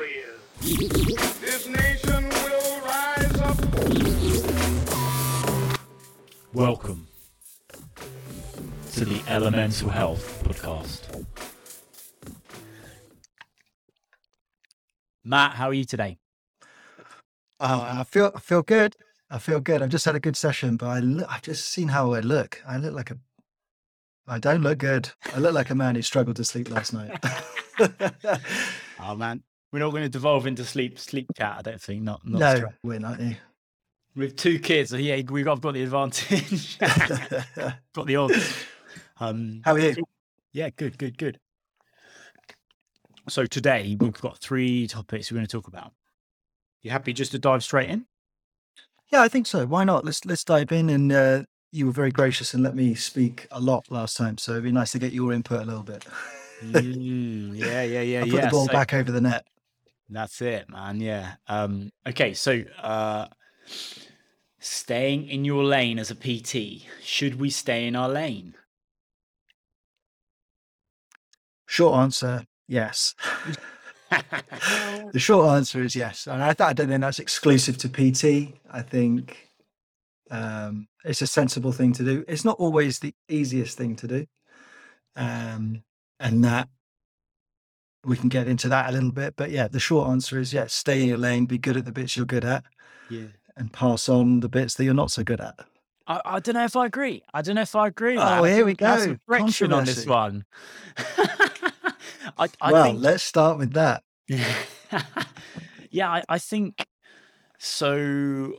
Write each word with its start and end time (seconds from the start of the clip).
warriors. 0.00 0.40
This 1.40 1.68
nation 1.68 2.28
will 2.28 2.80
rise 2.80 3.40
up. 3.40 3.58
Welcome 6.54 7.06
to 8.92 9.04
the 9.04 9.22
Elemental 9.28 9.90
Health 9.90 10.42
Podcast. 10.44 11.26
Matt, 15.22 15.52
how 15.52 15.68
are 15.68 15.74
you 15.74 15.84
today? 15.84 16.18
Oh, 17.60 17.82
I 17.82 18.04
feel 18.04 18.32
I 18.34 18.40
feel 18.40 18.62
good. 18.62 18.96
I 19.30 19.38
feel 19.38 19.60
good. 19.60 19.82
I've 19.82 19.90
just 19.90 20.06
had 20.06 20.16
a 20.16 20.20
good 20.20 20.36
session, 20.36 20.76
but 20.76 20.86
I 20.86 21.00
look, 21.00 21.30
I've 21.30 21.42
just 21.42 21.68
seen 21.68 21.88
how 21.88 22.14
I 22.14 22.20
look. 22.20 22.62
I 22.66 22.78
look 22.78 22.94
like 22.94 23.10
a. 23.10 23.18
I 24.26 24.38
don't 24.38 24.62
look 24.62 24.78
good. 24.78 25.10
I 25.34 25.40
look 25.40 25.52
like 25.52 25.70
a 25.70 25.74
man 25.74 25.94
who 25.94 26.02
struggled 26.02 26.36
to 26.36 26.44
sleep 26.44 26.70
last 26.70 26.94
night. 26.94 27.22
Oh 29.02 29.16
man, 29.16 29.42
we're 29.72 29.78
not 29.80 29.90
going 29.90 30.02
to 30.02 30.08
devolve 30.08 30.46
into 30.46 30.64
sleep 30.64 30.98
sleep 30.98 31.28
chat. 31.36 31.56
I 31.58 31.62
don't 31.62 31.80
think. 31.80 32.02
Not 32.02 32.20
not 32.26 32.38
no, 32.40 32.54
straight. 32.56 32.72
we're 32.82 32.98
not. 32.98 33.20
eh? 33.20 33.34
with 34.16 34.36
two 34.36 34.58
kids. 34.58 34.92
Yeah, 34.92 35.20
we've 35.30 35.44
got, 35.44 35.52
I've 35.52 35.60
got 35.60 35.74
the 35.74 35.82
advantage. 35.82 36.78
got 37.94 38.06
the 38.06 38.16
odds. 38.16 38.64
Um, 39.20 39.62
how 39.64 39.74
are 39.74 39.78
you? 39.78 39.94
Yeah, 40.52 40.70
good, 40.70 40.98
good, 40.98 41.16
good. 41.16 41.38
So 43.28 43.46
today 43.46 43.96
we've 44.00 44.20
got 44.20 44.38
three 44.38 44.86
topics 44.88 45.30
we're 45.30 45.36
going 45.36 45.46
to 45.46 45.52
talk 45.52 45.68
about. 45.68 45.92
You 46.82 46.90
happy 46.90 47.12
just 47.12 47.30
to 47.32 47.38
dive 47.38 47.62
straight 47.62 47.88
in? 47.88 48.06
Yeah, 49.12 49.22
I 49.22 49.28
think 49.28 49.46
so. 49.46 49.66
Why 49.66 49.84
not? 49.84 50.04
Let's 50.04 50.24
let's 50.24 50.42
dive 50.44 50.72
in. 50.72 50.90
And 50.90 51.12
uh, 51.12 51.42
you 51.70 51.86
were 51.86 51.92
very 51.92 52.10
gracious 52.10 52.54
and 52.54 52.62
let 52.64 52.74
me 52.74 52.94
speak 52.94 53.46
a 53.52 53.60
lot 53.60 53.84
last 53.90 54.16
time, 54.16 54.38
so 54.38 54.52
it'd 54.52 54.64
be 54.64 54.72
nice 54.72 54.90
to 54.92 54.98
get 54.98 55.12
your 55.12 55.32
input 55.32 55.60
a 55.62 55.64
little 55.64 55.82
bit. 55.82 56.04
Mm, 56.62 57.56
yeah, 57.56 57.80
yeah, 57.84 58.02
yeah, 58.02 58.18
I'll 58.20 58.26
put 58.26 58.34
yeah. 58.34 58.44
the 58.44 58.50
ball 58.50 58.66
So- 58.66 58.72
back 58.72 58.92
over 58.92 59.10
the 59.10 59.22
net. 59.22 59.46
That's 60.10 60.42
it, 60.42 60.68
man. 60.68 61.00
Yeah. 61.00 61.34
Um, 61.46 61.90
okay, 62.06 62.34
so 62.34 62.62
uh, 62.82 63.28
staying 64.58 65.28
in 65.28 65.44
your 65.44 65.62
lane 65.62 65.98
as 65.98 66.10
a 66.10 66.16
PT, 66.16 66.84
should 67.02 67.38
we 67.38 67.48
stay 67.48 67.86
in 67.86 67.94
our 67.94 68.08
lane? 68.08 68.54
Short 71.66 72.00
answer: 72.00 72.44
yes. 72.66 73.14
the 74.10 75.18
short 75.18 75.46
answer 75.50 75.80
is 75.82 75.94
yes, 75.94 76.26
and 76.26 76.42
I, 76.42 76.48
I 76.58 76.72
don't 76.72 76.88
think 76.88 77.00
that's 77.00 77.20
exclusive 77.20 77.78
to 77.78 77.88
PT. 77.88 78.54
I 78.68 78.82
think 78.82 79.48
um, 80.32 80.88
it's 81.04 81.22
a 81.22 81.28
sensible 81.28 81.70
thing 81.70 81.92
to 81.92 82.04
do. 82.04 82.24
It's 82.26 82.44
not 82.44 82.58
always 82.58 82.98
the 82.98 83.14
easiest 83.28 83.78
thing 83.78 83.94
to 83.96 84.08
do, 84.08 84.26
um, 85.14 85.84
and 86.18 86.42
that 86.42 86.68
we 88.04 88.16
can 88.16 88.28
get 88.28 88.48
into 88.48 88.68
that 88.68 88.88
a 88.88 88.92
little 88.92 89.12
bit. 89.12 89.34
But 89.36 89.50
yeah, 89.50 89.68
the 89.68 89.80
short 89.80 90.08
answer 90.08 90.38
is 90.38 90.52
yes. 90.52 90.72
Stay 90.72 91.02
in 91.02 91.08
your 91.08 91.18
lane, 91.18 91.46
be 91.46 91.58
good 91.58 91.76
at 91.76 91.84
the 91.84 91.92
bits 91.92 92.16
you're 92.16 92.26
good 92.26 92.44
at, 92.44 92.64
yeah. 93.08 93.26
and 93.56 93.72
pass 93.72 94.08
on 94.08 94.40
the 94.40 94.48
bits 94.48 94.74
that 94.74 94.84
you're 94.84 94.94
not 94.94 95.10
so 95.10 95.22
good 95.22 95.40
at. 95.40 95.58
I, 96.06 96.20
I 96.24 96.40
don't 96.40 96.54
know 96.54 96.64
if 96.64 96.76
I 96.76 96.86
agree. 96.86 97.22
I 97.32 97.42
don't 97.42 97.54
know 97.54 97.62
if 97.62 97.76
I 97.76 97.86
agree. 97.86 98.18
Oh. 98.18 98.44
Here 98.44 98.64
we 98.64 98.74
go. 98.74 98.98
some 98.98 99.20
Friction 99.26 99.72
on 99.72 99.84
this 99.84 100.06
one. 100.06 100.44
I, 102.38 102.48
I 102.60 102.72
well, 102.72 102.84
think 102.84 103.00
let's 103.00 103.22
start 103.22 103.58
with 103.58 103.72
that. 103.74 104.02
yeah, 105.90 106.10
I, 106.10 106.22
I 106.28 106.38
think 106.38 106.86
so. 107.58 108.54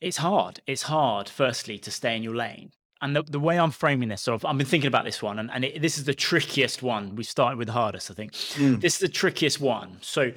It's 0.00 0.16
hard. 0.16 0.60
It's 0.66 0.82
hard, 0.82 1.28
firstly, 1.28 1.78
to 1.80 1.90
stay 1.90 2.16
in 2.16 2.22
your 2.22 2.34
lane. 2.34 2.72
And 3.02 3.16
the, 3.16 3.22
the 3.22 3.40
way 3.40 3.58
I'm 3.58 3.70
framing 3.70 4.10
this, 4.10 4.22
so 4.22 4.34
I've, 4.34 4.44
I've 4.44 4.58
been 4.58 4.66
thinking 4.66 4.88
about 4.88 5.04
this 5.04 5.22
one, 5.22 5.38
and, 5.38 5.50
and 5.50 5.64
it, 5.64 5.80
this 5.80 5.96
is 5.96 6.04
the 6.04 6.14
trickiest 6.14 6.82
one. 6.82 7.16
We 7.16 7.24
started 7.24 7.56
with 7.56 7.68
the 7.68 7.72
hardest, 7.72 8.10
I 8.10 8.14
think. 8.14 8.32
Mm. 8.32 8.80
This 8.80 8.94
is 8.94 9.00
the 9.00 9.08
trickiest 9.08 9.60
one. 9.60 9.98
So 10.02 10.32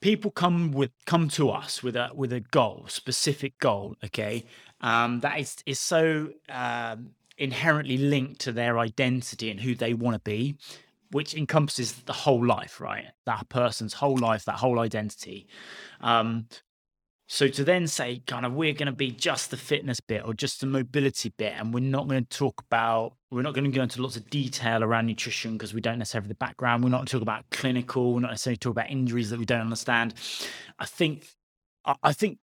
people 0.00 0.30
come 0.30 0.70
with 0.72 0.90
come 1.06 1.28
to 1.30 1.50
us 1.50 1.82
with 1.82 1.96
a 1.96 2.10
with 2.14 2.32
a 2.32 2.40
goal, 2.40 2.84
specific 2.88 3.58
goal, 3.58 3.96
okay, 4.04 4.44
um, 4.80 5.20
that 5.20 5.40
is 5.40 5.56
is 5.66 5.80
so 5.80 6.30
um, 6.50 7.10
inherently 7.38 7.96
linked 7.96 8.40
to 8.42 8.52
their 8.52 8.78
identity 8.78 9.50
and 9.50 9.60
who 9.60 9.74
they 9.74 9.94
want 9.94 10.14
to 10.14 10.20
be, 10.20 10.56
which 11.10 11.34
encompasses 11.34 11.92
the 11.92 12.12
whole 12.12 12.44
life, 12.44 12.80
right? 12.80 13.06
That 13.24 13.48
person's 13.48 13.94
whole 13.94 14.18
life, 14.18 14.44
that 14.44 14.56
whole 14.56 14.78
identity. 14.78 15.46
Um, 16.00 16.46
so 17.26 17.48
to 17.48 17.64
then 17.64 17.86
say, 17.86 18.22
kind 18.26 18.44
of, 18.44 18.52
we're 18.52 18.74
going 18.74 18.86
to 18.86 18.92
be 18.92 19.10
just 19.10 19.50
the 19.50 19.56
fitness 19.56 19.98
bit 19.98 20.24
or 20.24 20.34
just 20.34 20.60
the 20.60 20.66
mobility 20.66 21.32
bit, 21.36 21.54
and 21.56 21.72
we're 21.72 21.80
not 21.80 22.06
going 22.06 22.24
to 22.24 22.38
talk 22.38 22.62
about, 22.66 23.14
we're 23.30 23.42
not 23.42 23.54
going 23.54 23.64
to 23.64 23.70
go 23.70 23.82
into 23.82 24.02
lots 24.02 24.16
of 24.16 24.28
detail 24.28 24.84
around 24.84 25.06
nutrition 25.06 25.52
because 25.52 25.72
we 25.72 25.80
don't 25.80 25.98
necessarily 25.98 26.24
have 26.24 26.28
the 26.28 26.34
background. 26.34 26.84
We're 26.84 26.90
not 26.90 27.06
talking 27.06 27.22
about 27.22 27.44
clinical. 27.50 28.12
We're 28.12 28.20
not 28.20 28.30
necessarily 28.30 28.58
talking 28.58 28.82
about 28.82 28.90
injuries 28.90 29.30
that 29.30 29.38
we 29.38 29.46
don't 29.46 29.62
understand. 29.62 30.14
I 30.78 30.84
think, 30.84 31.26
I, 31.84 32.12
think, 32.12 32.38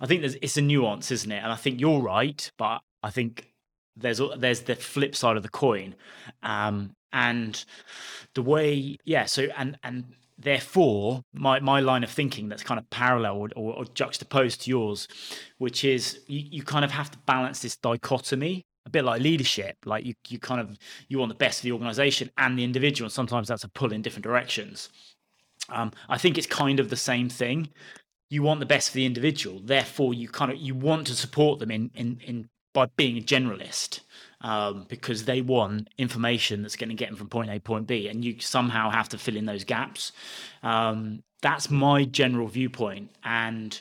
I 0.00 0.06
think 0.06 0.22
there's 0.22 0.36
it's 0.36 0.56
a 0.56 0.62
nuance, 0.62 1.10
isn't 1.10 1.30
it? 1.30 1.42
And 1.42 1.52
I 1.52 1.56
think 1.56 1.80
you're 1.80 2.00
right, 2.00 2.50
but 2.56 2.80
I 3.02 3.10
think 3.10 3.52
there's 3.96 4.20
there's 4.38 4.60
the 4.62 4.76
flip 4.76 5.14
side 5.14 5.36
of 5.36 5.42
the 5.42 5.48
coin, 5.48 5.94
um, 6.42 6.94
and 7.12 7.62
the 8.34 8.42
way, 8.42 8.96
yeah. 9.04 9.26
So 9.26 9.48
and 9.56 9.76
and 9.82 10.04
therefore 10.38 11.22
my, 11.32 11.60
my 11.60 11.80
line 11.80 12.02
of 12.02 12.10
thinking 12.10 12.48
that's 12.48 12.62
kind 12.62 12.78
of 12.78 12.88
parallel 12.90 13.36
or, 13.36 13.48
or, 13.56 13.74
or 13.74 13.84
juxtaposed 13.94 14.62
to 14.62 14.70
yours 14.70 15.08
which 15.58 15.84
is 15.84 16.20
you, 16.26 16.44
you 16.50 16.62
kind 16.62 16.84
of 16.84 16.90
have 16.90 17.10
to 17.10 17.18
balance 17.26 17.60
this 17.60 17.76
dichotomy 17.76 18.64
a 18.86 18.90
bit 18.90 19.04
like 19.04 19.22
leadership 19.22 19.76
like 19.84 20.04
you, 20.04 20.14
you 20.28 20.38
kind 20.38 20.60
of 20.60 20.76
you 21.08 21.18
want 21.18 21.28
the 21.28 21.34
best 21.34 21.60
for 21.60 21.64
the 21.64 21.72
organization 21.72 22.30
and 22.38 22.58
the 22.58 22.64
individual 22.64 23.06
and 23.06 23.12
sometimes 23.12 23.48
that's 23.48 23.64
a 23.64 23.68
pull 23.68 23.92
in 23.92 24.02
different 24.02 24.24
directions. 24.24 24.88
Um, 25.68 25.92
i 26.08 26.18
think 26.18 26.36
it's 26.36 26.46
kind 26.46 26.80
of 26.80 26.90
the 26.90 26.96
same 26.96 27.28
thing. 27.28 27.68
You 28.30 28.42
want 28.42 28.60
the 28.60 28.66
best 28.66 28.90
for 28.90 28.96
the 28.96 29.06
individual 29.06 29.60
therefore 29.62 30.14
you 30.14 30.28
kind 30.28 30.50
of 30.50 30.58
you 30.58 30.74
want 30.74 31.06
to 31.08 31.14
support 31.14 31.60
them 31.60 31.70
in 31.70 31.90
in, 31.94 32.20
in 32.24 32.48
by 32.72 32.86
being 32.96 33.18
a 33.18 33.20
generalist 33.20 34.00
um, 34.42 34.86
because 34.88 35.24
they 35.24 35.40
want 35.40 35.88
information 35.98 36.62
that's 36.62 36.76
going 36.76 36.90
to 36.90 36.94
get 36.94 37.08
them 37.08 37.16
from 37.16 37.28
point 37.28 37.50
A, 37.50 37.54
to 37.54 37.60
point 37.60 37.86
B, 37.86 38.08
and 38.08 38.24
you 38.24 38.40
somehow 38.40 38.90
have 38.90 39.08
to 39.10 39.18
fill 39.18 39.36
in 39.36 39.46
those 39.46 39.64
gaps. 39.64 40.12
Um, 40.62 41.22
that's 41.40 41.70
my 41.70 42.04
general 42.04 42.48
viewpoint, 42.48 43.10
and 43.24 43.80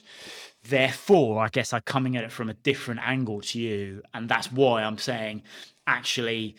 therefore, 0.64 1.44
I 1.44 1.50
guess 1.50 1.74
I'm 1.74 1.82
coming 1.82 2.16
at 2.16 2.24
it 2.24 2.32
from 2.32 2.50
a 2.50 2.54
different 2.54 3.02
angle 3.04 3.42
to 3.42 3.60
you, 3.60 4.02
and 4.14 4.30
that's 4.30 4.52
why 4.52 4.84
I'm 4.84 4.98
saying, 4.98 5.44
actually, 5.88 6.56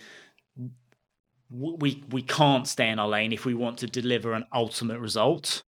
we 1.51 2.03
we 2.11 2.23
can't 2.23 2.67
stay 2.67 2.89
in 2.89 2.99
our 2.99 3.09
lane 3.09 3.33
if 3.33 3.45
we 3.45 3.55
want 3.55 3.79
to 3.79 3.87
deliver 3.87 4.33
an 4.33 4.45
ultimate 4.53 4.99
result. 4.99 5.63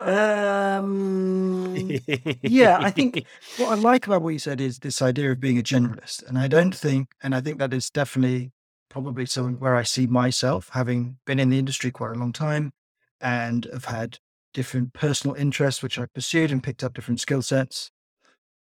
Um, 0.00 1.76
yeah, 2.42 2.78
I 2.80 2.90
think 2.90 3.26
what 3.58 3.70
I 3.70 3.74
like 3.74 4.06
about 4.06 4.22
what 4.22 4.30
you 4.30 4.38
said 4.38 4.60
is 4.60 4.78
this 4.78 5.02
idea 5.02 5.30
of 5.30 5.40
being 5.40 5.58
a 5.58 5.62
generalist. 5.62 6.26
And 6.26 6.38
I 6.38 6.48
don't 6.48 6.74
think, 6.74 7.10
and 7.22 7.34
I 7.34 7.40
think 7.40 7.58
that 7.58 7.74
is 7.74 7.90
definitely 7.90 8.52
probably 8.88 9.26
something 9.26 9.58
where 9.60 9.76
I 9.76 9.82
see 9.82 10.06
myself 10.06 10.70
having 10.72 11.18
been 11.26 11.38
in 11.38 11.50
the 11.50 11.58
industry 11.58 11.90
quite 11.90 12.16
a 12.16 12.18
long 12.18 12.32
time 12.32 12.72
and 13.20 13.66
have 13.72 13.84
had 13.86 14.18
different 14.54 14.94
personal 14.94 15.36
interests, 15.36 15.82
which 15.82 15.98
I 15.98 16.06
pursued 16.06 16.50
and 16.50 16.62
picked 16.62 16.82
up 16.82 16.94
different 16.94 17.20
skill 17.20 17.42
sets, 17.42 17.90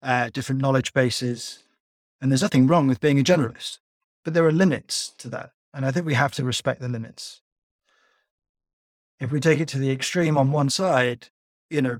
uh, 0.01 0.29
different 0.31 0.61
knowledge 0.61 0.93
bases. 0.93 1.63
And 2.21 2.31
there's 2.31 2.41
nothing 2.41 2.67
wrong 2.67 2.87
with 2.87 2.99
being 2.99 3.19
a 3.19 3.23
generalist, 3.23 3.77
but 4.25 4.33
there 4.33 4.45
are 4.45 4.51
limits 4.51 5.13
to 5.19 5.29
that. 5.29 5.51
And 5.73 5.85
I 5.85 5.91
think 5.91 6.05
we 6.05 6.15
have 6.15 6.33
to 6.33 6.43
respect 6.43 6.81
the 6.81 6.89
limits. 6.89 7.41
If 9.19 9.31
we 9.31 9.39
take 9.39 9.59
it 9.59 9.67
to 9.69 9.77
the 9.77 9.91
extreme 9.91 10.37
on 10.37 10.51
one 10.51 10.69
side, 10.69 11.27
you 11.69 11.81
know, 11.81 11.99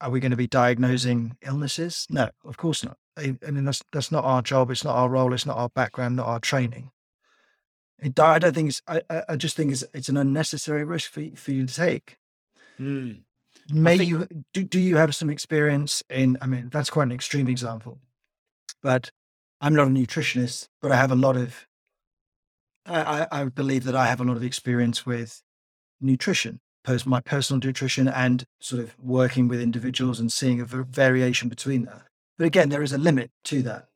are 0.00 0.10
we 0.10 0.20
going 0.20 0.30
to 0.30 0.36
be 0.36 0.46
diagnosing 0.46 1.36
illnesses? 1.42 2.06
No, 2.10 2.30
of 2.44 2.56
course 2.56 2.84
not. 2.84 2.96
I, 3.16 3.36
I 3.46 3.50
mean, 3.50 3.64
that's 3.64 3.82
that's 3.92 4.12
not 4.12 4.24
our 4.24 4.42
job. 4.42 4.70
It's 4.70 4.84
not 4.84 4.96
our 4.96 5.08
role. 5.08 5.32
It's 5.32 5.46
not 5.46 5.56
our 5.56 5.68
background. 5.68 6.16
Not 6.16 6.26
our 6.26 6.40
training. 6.40 6.90
It, 8.00 8.18
I 8.18 8.38
don't 8.38 8.54
think 8.54 8.68
it's. 8.70 8.82
I, 8.88 9.02
I 9.28 9.36
just 9.36 9.56
think 9.56 9.70
it's 9.72 9.84
it's 9.94 10.08
an 10.08 10.16
unnecessary 10.16 10.84
risk 10.84 11.10
for 11.10 11.20
you- 11.20 11.36
for 11.36 11.52
you 11.52 11.66
to 11.66 11.74
take. 11.74 12.18
Hmm. 12.76 13.12
May 13.72 13.98
think- 13.98 14.10
you 14.10 14.28
do? 14.52 14.64
Do 14.64 14.80
you 14.80 14.96
have 14.96 15.14
some 15.14 15.30
experience 15.30 16.02
in? 16.10 16.36
I 16.40 16.46
mean, 16.46 16.70
that's 16.70 16.90
quite 16.90 17.04
an 17.04 17.12
extreme 17.12 17.48
example, 17.48 17.98
but 18.82 19.10
I'm 19.60 19.74
not 19.74 19.86
a 19.86 19.90
nutritionist, 19.90 20.68
but 20.82 20.90
I 20.90 20.96
have 20.96 21.12
a 21.12 21.16
lot 21.16 21.36
of. 21.36 21.66
I, 22.86 23.26
I 23.32 23.44
believe 23.44 23.84
that 23.84 23.94
I 23.96 24.06
have 24.08 24.20
a 24.20 24.24
lot 24.24 24.36
of 24.36 24.42
experience 24.42 25.06
with 25.06 25.42
nutrition, 26.04 26.60
post 26.84 27.06
my 27.06 27.20
personal 27.20 27.60
nutrition, 27.64 28.08
and 28.08 28.44
sort 28.60 28.82
of 28.82 28.94
working 28.98 29.48
with 29.48 29.60
individuals 29.60 30.20
and 30.20 30.32
seeing 30.32 30.60
a 30.60 30.64
variation 30.64 31.48
between 31.48 31.84
that. 31.86 32.02
But 32.38 32.46
again, 32.46 32.68
there 32.68 32.82
is 32.82 32.92
a 32.92 32.98
limit 32.98 33.30
to 33.44 33.62
that. 33.62 33.88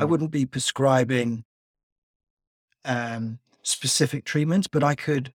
I 0.00 0.04
Mm. 0.04 0.08
wouldn't 0.08 0.30
be 0.30 0.46
prescribing 0.46 1.44
um, 2.84 3.38
specific 3.62 4.24
treatments, 4.24 4.66
but 4.66 4.82
I 4.82 4.94
could. 4.94 5.32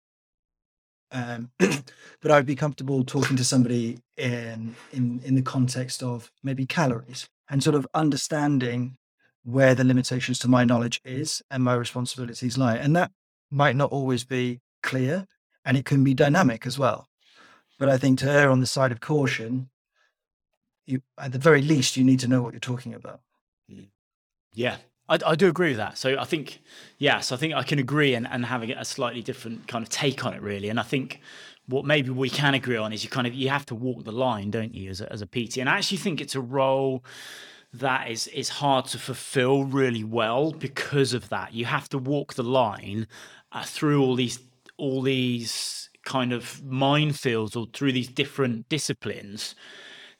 Um, 1.12 1.52
but 2.22 2.32
I'd 2.32 2.46
be 2.46 2.56
comfortable 2.56 3.04
talking 3.04 3.38
to 3.38 3.44
somebody 3.44 4.00
in 4.18 4.76
in 4.92 5.20
in 5.24 5.36
the 5.36 5.42
context 5.42 6.02
of 6.02 6.32
maybe 6.44 6.66
calories 6.66 7.28
and 7.50 7.62
sort 7.64 7.76
of 7.76 7.88
understanding 7.94 8.98
where 9.44 9.76
the 9.76 9.84
limitations 9.84 10.40
to 10.40 10.48
my 10.48 10.64
knowledge 10.64 11.02
is 11.04 11.42
and 11.52 11.64
my 11.64 11.74
responsibilities 11.76 12.58
lie, 12.58 12.78
and 12.78 12.96
that 12.96 13.12
might 13.52 13.76
not 13.76 13.92
always 13.92 14.24
be 14.24 14.62
clear 14.82 15.26
and 15.66 15.78
it 15.78 15.86
can 15.86 16.04
be 16.04 16.14
dynamic 16.14 16.66
as 16.66 16.78
well. 16.78 17.08
But 17.80 17.90
I 17.90 17.98
think 17.98 18.20
to 18.20 18.30
err 18.30 18.50
on 18.50 18.60
the 18.60 18.68
side 18.68 18.92
of 18.92 19.00
caution, 19.00 19.70
you 20.86 21.02
at 21.18 21.32
the 21.32 21.40
very 21.40 21.62
least 21.62 21.98
you 21.98 22.04
need 22.04 22.20
to 22.20 22.28
know 22.28 22.42
what 22.42 22.54
you're 22.54 22.60
talking 22.60 22.94
about. 22.94 23.22
Yeah, 24.54 24.78
I, 25.10 25.20
I 25.26 25.36
do 25.36 25.48
agree 25.48 25.70
with 25.70 25.78
that. 25.78 25.98
So 25.98 26.18
I 26.20 26.26
think, 26.26 26.60
yes, 26.98 27.32
I 27.32 27.38
think 27.38 27.54
I 27.54 27.64
can 27.64 27.80
agree 27.80 28.14
and, 28.14 28.28
and 28.30 28.46
having 28.46 28.72
a 28.72 28.86
slightly 28.86 29.22
different 29.22 29.68
kind 29.68 29.84
of 29.84 29.90
take 29.90 30.26
on 30.26 30.34
it, 30.34 30.42
really. 30.42 30.70
And 30.70 30.80
I 30.80 30.84
think 30.84 31.22
what 31.68 31.86
maybe 31.86 32.10
we 32.10 32.30
can 32.30 32.54
agree 32.54 32.78
on 32.78 32.94
is 32.94 33.04
you 33.04 33.10
kind 33.10 33.28
of 33.28 33.34
you 33.34 33.50
have 33.50 33.66
to 33.68 33.76
walk 33.76 34.04
the 34.04 34.12
line, 34.12 34.52
don't 34.52 34.74
you, 34.76 34.90
as 34.90 35.02
a, 35.02 35.12
as 35.12 35.22
a 35.22 35.26
PT? 35.26 35.58
And 35.58 35.70
I 35.70 35.78
actually 35.78 35.98
think 35.98 36.22
it's 36.22 36.36
a 36.36 36.42
role 36.42 37.04
that 37.74 38.10
is 38.10 38.28
is 38.28 38.50
hard 38.50 38.86
to 38.86 39.00
fulfill 39.00 39.64
really 39.64 40.04
well 40.04 40.52
because 40.52 41.14
of 41.14 41.30
that. 41.30 41.54
You 41.54 41.66
have 41.66 41.90
to 41.90 41.98
walk 41.98 42.36
the 42.36 42.44
line 42.44 43.08
uh, 43.52 43.64
through 43.64 44.04
all 44.04 44.16
these 44.16 44.40
all 44.78 45.02
these 45.02 45.90
kind 46.06 46.34
of 46.34 46.62
minefields 46.66 47.56
or 47.56 47.68
through 47.74 47.94
these 47.94 48.10
different 48.10 48.68
disciplines 48.70 49.56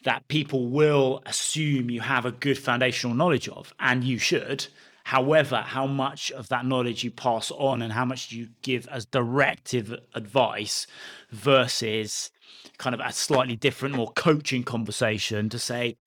that 0.04 0.28
people 0.28 0.68
will 0.70 1.22
assume 1.26 1.90
you 1.90 2.02
have 2.02 2.26
a 2.26 2.32
good 2.32 2.58
foundational 2.58 3.16
knowledge 3.16 3.48
of, 3.50 3.74
and 3.80 4.04
you 4.04 4.18
should. 4.18 4.68
However, 5.06 5.58
how 5.58 5.86
much 5.86 6.32
of 6.32 6.50
that 6.50 6.66
knowledge 6.66 7.04
you 7.04 7.12
pass 7.12 7.52
on 7.52 7.82
and 7.82 7.92
how 7.92 8.06
much 8.06 8.32
you 8.32 8.50
give 8.62 8.88
as 8.88 9.06
directive 9.06 9.94
advice 10.14 10.88
versus 11.32 12.32
kind 12.78 12.94
of 12.94 13.02
a 13.02 13.12
slightly 13.12 13.56
different, 13.56 13.96
more 13.96 14.12
coaching 14.14 14.64
conversation 14.64 15.50
to 15.50 15.60
say, 15.60 15.98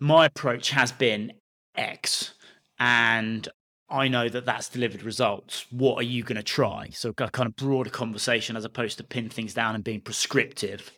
my 0.00 0.26
approach 0.26 0.70
has 0.70 0.92
been 0.92 1.32
X, 1.76 2.34
and 2.78 3.48
I 3.90 4.08
know 4.08 4.28
that 4.28 4.44
that's 4.44 4.68
delivered 4.68 5.02
results. 5.02 5.66
What 5.70 5.96
are 5.96 6.02
you 6.02 6.22
going 6.22 6.36
to 6.36 6.42
try? 6.42 6.90
So, 6.92 7.10
a 7.18 7.30
kind 7.30 7.48
of 7.48 7.56
broader 7.56 7.90
conversation 7.90 8.56
as 8.56 8.64
opposed 8.64 8.98
to 8.98 9.04
pin 9.04 9.28
things 9.30 9.54
down 9.54 9.74
and 9.74 9.82
being 9.82 10.00
prescriptive. 10.00 10.92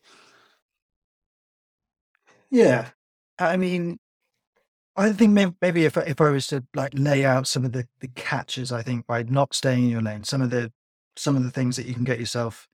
Yeah. 2.51 2.89
I 3.39 3.57
mean, 3.57 3.99
I 4.97 5.13
think 5.13 5.57
maybe 5.61 5.85
if 5.85 5.97
if 5.97 6.21
I 6.21 6.31
was 6.31 6.49
to 6.49 6.65
like 6.75 6.93
lay 6.95 7.25
out 7.25 7.47
some 7.47 7.65
of 7.65 7.73
the 7.73 7.87
the 8.01 8.09
catches, 8.09 8.73
I 8.73 8.83
think 8.83 9.07
by 9.07 9.23
not 9.23 9.55
staying 9.55 9.85
in 9.85 9.91
your 9.91 10.03
lane, 10.03 10.25
some 10.25 10.43
of 10.43 10.51
the 10.51 10.73
some 11.17 11.37
of 11.37 11.45
the 11.45 11.51
things 11.51 11.77
that 11.77 11.87
you 11.87 11.95
can 11.95 12.05
get 12.05 12.19
yourself 12.19 12.67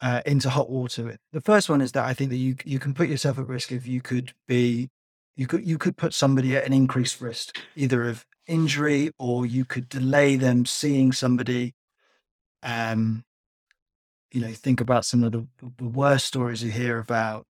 uh, 0.00 0.22
into 0.26 0.50
hot 0.50 0.70
water 0.70 1.04
with. 1.04 1.18
The 1.32 1.40
first 1.40 1.68
one 1.68 1.80
is 1.80 1.92
that 1.92 2.04
I 2.04 2.14
think 2.14 2.30
that 2.30 2.36
you 2.36 2.56
you 2.64 2.78
can 2.78 2.94
put 2.94 3.08
yourself 3.08 3.38
at 3.38 3.46
risk 3.46 3.72
if 3.72 3.86
you 3.86 4.00
could 4.00 4.32
be 4.48 4.90
you 5.36 5.46
could 5.46 5.66
you 5.66 5.78
could 5.78 5.96
put 5.96 6.14
somebody 6.14 6.56
at 6.56 6.66
an 6.66 6.72
increased 6.72 7.20
risk 7.20 7.58
either 7.76 8.08
of 8.08 8.24
injury 8.46 9.10
or 9.18 9.46
you 9.46 9.64
could 9.64 9.88
delay 9.88 10.36
them 10.36 10.66
seeing 10.66 11.12
somebody. 11.12 11.74
Um, 12.62 13.24
you 14.30 14.40
know, 14.40 14.52
think 14.52 14.80
about 14.80 15.04
some 15.04 15.22
of 15.24 15.32
the, 15.32 15.46
the 15.78 15.84
worst 15.84 16.26
stories 16.26 16.62
you 16.62 16.70
hear 16.70 16.98
about 16.98 17.46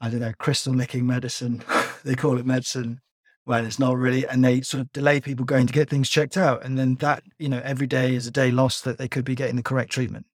I 0.00 0.10
don't 0.10 0.20
know, 0.20 0.32
crystal 0.38 0.74
licking 0.74 1.06
medicine. 1.06 1.64
they 2.04 2.14
call 2.14 2.38
it 2.38 2.46
medicine 2.46 3.00
when 3.44 3.64
it's 3.64 3.78
not 3.78 3.96
really, 3.96 4.26
and 4.26 4.44
they 4.44 4.60
sort 4.60 4.82
of 4.82 4.92
delay 4.92 5.20
people 5.20 5.44
going 5.44 5.66
to 5.66 5.72
get 5.72 5.88
things 5.88 6.08
checked 6.08 6.36
out. 6.36 6.64
And 6.64 6.78
then 6.78 6.96
that, 6.96 7.22
you 7.38 7.48
know, 7.48 7.60
every 7.64 7.86
day 7.86 8.14
is 8.14 8.26
a 8.26 8.30
day 8.30 8.50
lost 8.50 8.84
that 8.84 8.98
they 8.98 9.08
could 9.08 9.24
be 9.24 9.34
getting 9.34 9.56
the 9.56 9.62
correct 9.62 9.92
treatment. 9.92 10.26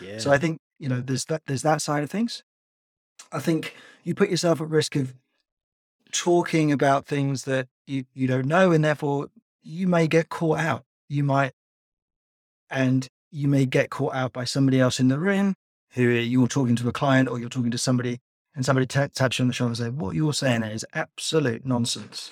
Yeah. 0.00 0.18
So 0.18 0.32
I 0.32 0.38
think, 0.38 0.60
you 0.78 0.88
know, 0.88 1.00
there's 1.00 1.26
that, 1.26 1.42
there's 1.46 1.62
that 1.62 1.82
side 1.82 2.02
of 2.02 2.10
things. 2.10 2.42
I 3.30 3.38
think 3.38 3.76
you 4.02 4.14
put 4.14 4.30
yourself 4.30 4.60
at 4.60 4.68
risk 4.68 4.96
of 4.96 5.14
talking 6.14 6.72
about 6.72 7.06
things 7.06 7.44
that 7.44 7.68
you, 7.86 8.04
you 8.14 8.26
don't 8.26 8.46
know, 8.46 8.72
and 8.72 8.82
therefore 8.82 9.28
you 9.62 9.86
may 9.86 10.06
get 10.06 10.30
caught 10.30 10.60
out. 10.60 10.84
You 11.08 11.24
might, 11.24 11.52
and 12.70 13.06
you 13.30 13.48
may 13.48 13.66
get 13.66 13.90
caught 13.90 14.14
out 14.14 14.32
by 14.32 14.44
somebody 14.44 14.80
else 14.80 15.00
in 15.00 15.08
the 15.08 15.18
room 15.18 15.54
who 15.94 16.10
eh, 16.10 16.20
you're 16.20 16.48
talking 16.48 16.76
to 16.76 16.88
a 16.88 16.92
client 16.92 17.28
or 17.28 17.38
you're 17.38 17.48
talking 17.48 17.70
to 17.70 17.78
somebody 17.78 18.20
and 18.54 18.64
somebody 18.64 18.86
t- 18.86 19.08
taps 19.08 19.38
you 19.38 19.42
on 19.42 19.48
the 19.48 19.54
shoulder 19.54 19.70
and 19.70 19.78
say, 19.78 19.90
"What 19.90 20.14
you're 20.14 20.32
saying 20.32 20.62
is 20.62 20.86
absolute 20.94 21.66
nonsense," 21.66 22.30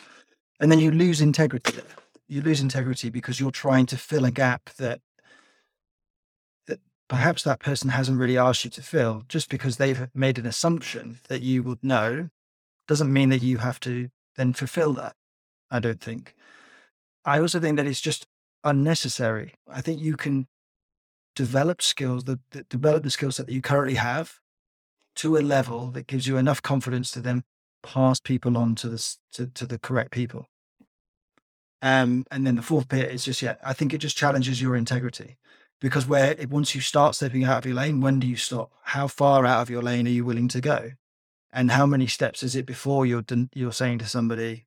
and 0.60 0.70
then 0.70 0.78
you 0.78 0.90
lose 0.90 1.20
integrity. 1.20 1.80
You 2.28 2.40
lose 2.40 2.60
integrity 2.60 3.10
because 3.10 3.40
you're 3.40 3.50
trying 3.50 3.86
to 3.86 3.96
fill 3.96 4.24
a 4.24 4.30
gap 4.30 4.70
that 4.78 5.00
that 6.66 6.78
perhaps 7.08 7.42
that 7.42 7.60
person 7.60 7.90
hasn't 7.90 8.18
really 8.18 8.38
asked 8.38 8.64
you 8.64 8.70
to 8.70 8.82
fill. 8.82 9.24
Just 9.28 9.50
because 9.50 9.76
they've 9.76 10.08
made 10.14 10.38
an 10.38 10.46
assumption 10.46 11.18
that 11.28 11.42
you 11.42 11.62
would 11.64 11.82
know, 11.82 12.30
doesn't 12.88 13.12
mean 13.12 13.28
that 13.30 13.42
you 13.42 13.58
have 13.58 13.80
to 13.80 14.08
then 14.36 14.52
fulfill 14.52 14.92
that. 14.94 15.14
I 15.70 15.78
don't 15.78 16.00
think. 16.00 16.34
I 17.24 17.38
also 17.38 17.60
think 17.60 17.76
that 17.76 17.86
it's 17.86 18.00
just 18.00 18.26
unnecessary. 18.64 19.54
I 19.68 19.80
think 19.80 20.00
you 20.00 20.16
can 20.16 20.46
develop 21.34 21.80
skills 21.80 22.24
that, 22.24 22.40
that 22.50 22.68
develop 22.68 23.02
the 23.02 23.10
skill 23.10 23.32
set 23.32 23.46
that 23.46 23.52
you 23.52 23.62
currently 23.62 23.94
have 23.94 24.38
to 25.16 25.36
a 25.36 25.40
level 25.40 25.90
that 25.92 26.06
gives 26.06 26.26
you 26.26 26.36
enough 26.36 26.62
confidence 26.62 27.10
to 27.12 27.20
then 27.20 27.44
pass 27.82 28.20
people 28.20 28.56
on 28.56 28.74
to 28.76 28.88
the 28.88 29.16
to, 29.32 29.46
to 29.46 29.66
the 29.66 29.78
correct 29.78 30.10
people. 30.10 30.46
Um, 31.80 32.24
and 32.30 32.46
then 32.46 32.56
the 32.56 32.62
fourth 32.62 32.88
bit 32.88 33.10
is 33.10 33.24
just 33.24 33.42
yeah, 33.42 33.56
I 33.64 33.72
think 33.72 33.92
it 33.92 33.98
just 33.98 34.16
challenges 34.16 34.62
your 34.62 34.76
integrity 34.76 35.36
because 35.80 36.06
where 36.06 36.36
once 36.48 36.74
you 36.74 36.80
start 36.80 37.14
stepping 37.14 37.44
out 37.44 37.58
of 37.58 37.66
your 37.66 37.74
lane, 37.74 38.00
when 38.00 38.20
do 38.20 38.26
you 38.26 38.36
stop? 38.36 38.70
How 38.84 39.08
far 39.08 39.44
out 39.44 39.62
of 39.62 39.70
your 39.70 39.82
lane 39.82 40.06
are 40.06 40.10
you 40.10 40.24
willing 40.24 40.48
to 40.48 40.60
go? 40.60 40.92
And 41.52 41.70
how 41.70 41.86
many 41.86 42.06
steps 42.06 42.42
is 42.42 42.56
it 42.56 42.66
before 42.66 43.04
you're 43.04 43.24
you're 43.54 43.72
saying 43.72 43.98
to 43.98 44.06
somebody, 44.06 44.66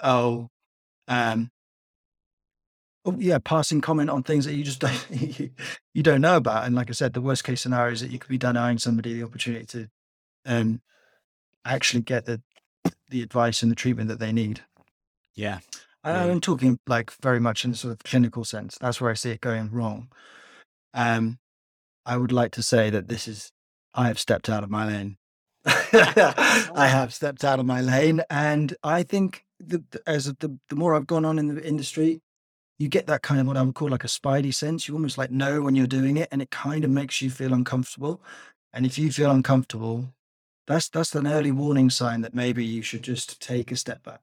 "Oh, 0.00 0.48
um, 1.08 1.50
Oh, 3.04 3.16
yeah, 3.18 3.38
passing 3.38 3.80
comment 3.80 4.10
on 4.10 4.22
things 4.22 4.44
that 4.44 4.54
you 4.54 4.62
just 4.62 4.78
don't 4.78 5.06
you, 5.92 6.02
don't 6.02 6.20
know 6.20 6.36
about. 6.36 6.66
And 6.66 6.74
like 6.74 6.88
I 6.88 6.92
said, 6.92 7.14
the 7.14 7.20
worst 7.20 7.42
case 7.42 7.60
scenario 7.60 7.92
is 7.92 8.00
that 8.00 8.12
you 8.12 8.18
could 8.18 8.28
be 8.28 8.38
denying 8.38 8.78
somebody 8.78 9.12
the 9.12 9.24
opportunity 9.24 9.66
to 9.66 9.88
um, 10.46 10.80
actually 11.64 12.02
get 12.02 12.26
the 12.26 12.40
the 13.08 13.22
advice 13.22 13.62
and 13.62 13.70
the 13.70 13.76
treatment 13.76 14.08
that 14.08 14.20
they 14.20 14.32
need. 14.32 14.62
Yeah. 15.34 15.58
I, 16.04 16.26
am 16.26 16.40
talking 16.40 16.78
like 16.86 17.12
very 17.22 17.38
much 17.38 17.64
in 17.64 17.72
the 17.72 17.76
sort 17.76 17.92
of 17.92 18.00
clinical 18.00 18.44
sense. 18.44 18.76
That's 18.80 19.00
where 19.00 19.10
I 19.10 19.14
see 19.14 19.30
it 19.30 19.40
going 19.40 19.70
wrong. 19.70 20.08
Um, 20.94 21.38
I 22.04 22.16
would 22.16 22.32
like 22.32 22.52
to 22.52 22.62
say 22.62 22.90
that 22.90 23.08
this 23.08 23.28
is 23.28 23.52
I 23.94 24.08
have 24.08 24.18
stepped 24.18 24.48
out 24.48 24.64
of 24.64 24.70
my 24.70 24.86
lane. 24.86 25.16
I 25.64 26.88
have 26.90 27.14
stepped 27.14 27.44
out 27.44 27.60
of 27.60 27.66
my 27.66 27.80
lane, 27.80 28.22
and 28.30 28.74
I 28.82 29.02
think 29.02 29.44
the, 29.60 29.82
as 30.06 30.24
the, 30.24 30.58
the 30.68 30.76
more 30.76 30.94
I've 30.94 31.06
gone 31.06 31.24
on 31.24 31.38
in 31.38 31.54
the 31.54 31.64
industry, 31.66 32.20
you 32.78 32.88
get 32.88 33.06
that 33.06 33.22
kind 33.22 33.40
of 33.40 33.46
what 33.46 33.56
I 33.56 33.62
would 33.62 33.74
call 33.74 33.90
like 33.90 34.04
a 34.04 34.08
spidey 34.08 34.52
sense. 34.52 34.88
You 34.88 34.94
almost 34.94 35.18
like 35.18 35.30
know 35.30 35.62
when 35.62 35.76
you're 35.76 35.86
doing 35.86 36.16
it, 36.16 36.28
and 36.32 36.42
it 36.42 36.50
kind 36.50 36.84
of 36.84 36.90
makes 36.90 37.22
you 37.22 37.30
feel 37.30 37.52
uncomfortable. 37.54 38.20
And 38.72 38.84
if 38.84 38.98
you 38.98 39.12
feel 39.12 39.30
uncomfortable, 39.30 40.12
that's 40.66 40.88
that's 40.88 41.14
an 41.14 41.26
early 41.26 41.52
warning 41.52 41.90
sign 41.90 42.22
that 42.22 42.34
maybe 42.34 42.64
you 42.64 42.82
should 42.82 43.02
just 43.02 43.40
take 43.40 43.70
a 43.70 43.76
step 43.76 44.02
back. 44.02 44.20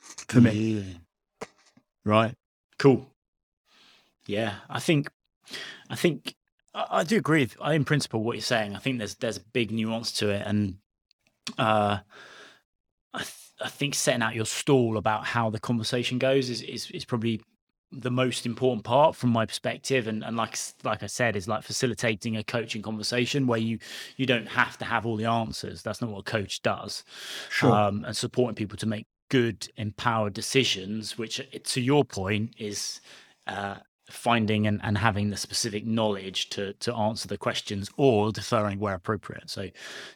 For 0.00 0.40
me, 0.40 1.00
right? 2.04 2.34
Cool. 2.78 3.08
Yeah, 4.26 4.54
I 4.68 4.80
think, 4.80 5.10
I 5.88 5.96
think 5.96 6.34
I, 6.74 6.86
I 6.90 7.04
do 7.04 7.16
agree. 7.16 7.42
With, 7.42 7.56
in 7.70 7.84
principle, 7.84 8.22
what 8.22 8.36
you're 8.36 8.42
saying. 8.42 8.74
I 8.74 8.78
think 8.78 8.98
there's 8.98 9.14
there's 9.16 9.38
a 9.38 9.44
big 9.52 9.70
nuance 9.70 10.12
to 10.12 10.30
it, 10.30 10.42
and 10.46 10.76
uh, 11.58 11.98
I. 13.12 13.18
Th- 13.18 13.40
I 13.60 13.68
think 13.68 13.94
setting 13.94 14.20
out 14.20 14.34
your 14.34 14.46
stall 14.46 14.96
about 14.96 15.24
how 15.24 15.48
the 15.48 15.60
conversation 15.60 16.18
goes 16.18 16.50
is, 16.50 16.60
is, 16.62 16.90
is 16.90 17.04
probably 17.04 17.40
the 17.92 18.10
most 18.10 18.46
important 18.46 18.84
part 18.84 19.14
from 19.14 19.30
my 19.30 19.46
perspective 19.46 20.08
and, 20.08 20.24
and 20.24 20.36
like 20.36 20.56
like 20.82 21.02
I 21.02 21.06
said 21.06 21.36
is 21.36 21.46
like 21.46 21.62
facilitating 21.62 22.36
a 22.36 22.42
coaching 22.42 22.82
conversation 22.82 23.46
where 23.46 23.58
you 23.58 23.78
you 24.16 24.26
don't 24.26 24.48
have 24.48 24.76
to 24.78 24.84
have 24.84 25.06
all 25.06 25.16
the 25.16 25.26
answers 25.26 25.82
that's 25.82 26.00
not 26.00 26.10
what 26.10 26.20
a 26.20 26.22
coach 26.22 26.62
does 26.62 27.04
sure. 27.50 27.72
um, 27.72 28.04
and 28.04 28.16
supporting 28.16 28.56
people 28.56 28.76
to 28.78 28.86
make 28.86 29.06
good 29.30 29.68
empowered 29.76 30.34
decisions 30.34 31.16
which 31.16 31.40
to 31.62 31.80
your 31.80 32.04
point 32.04 32.54
is 32.58 33.00
uh, 33.46 33.76
finding 34.14 34.66
and, 34.66 34.80
and 34.82 34.98
having 34.98 35.30
the 35.30 35.36
specific 35.36 35.84
knowledge 35.84 36.48
to 36.50 36.72
to 36.74 36.94
answer 36.94 37.28
the 37.28 37.38
questions 37.38 37.90
or 37.96 38.32
deferring 38.32 38.78
where 38.78 38.94
appropriate 38.94 39.50
so 39.50 39.68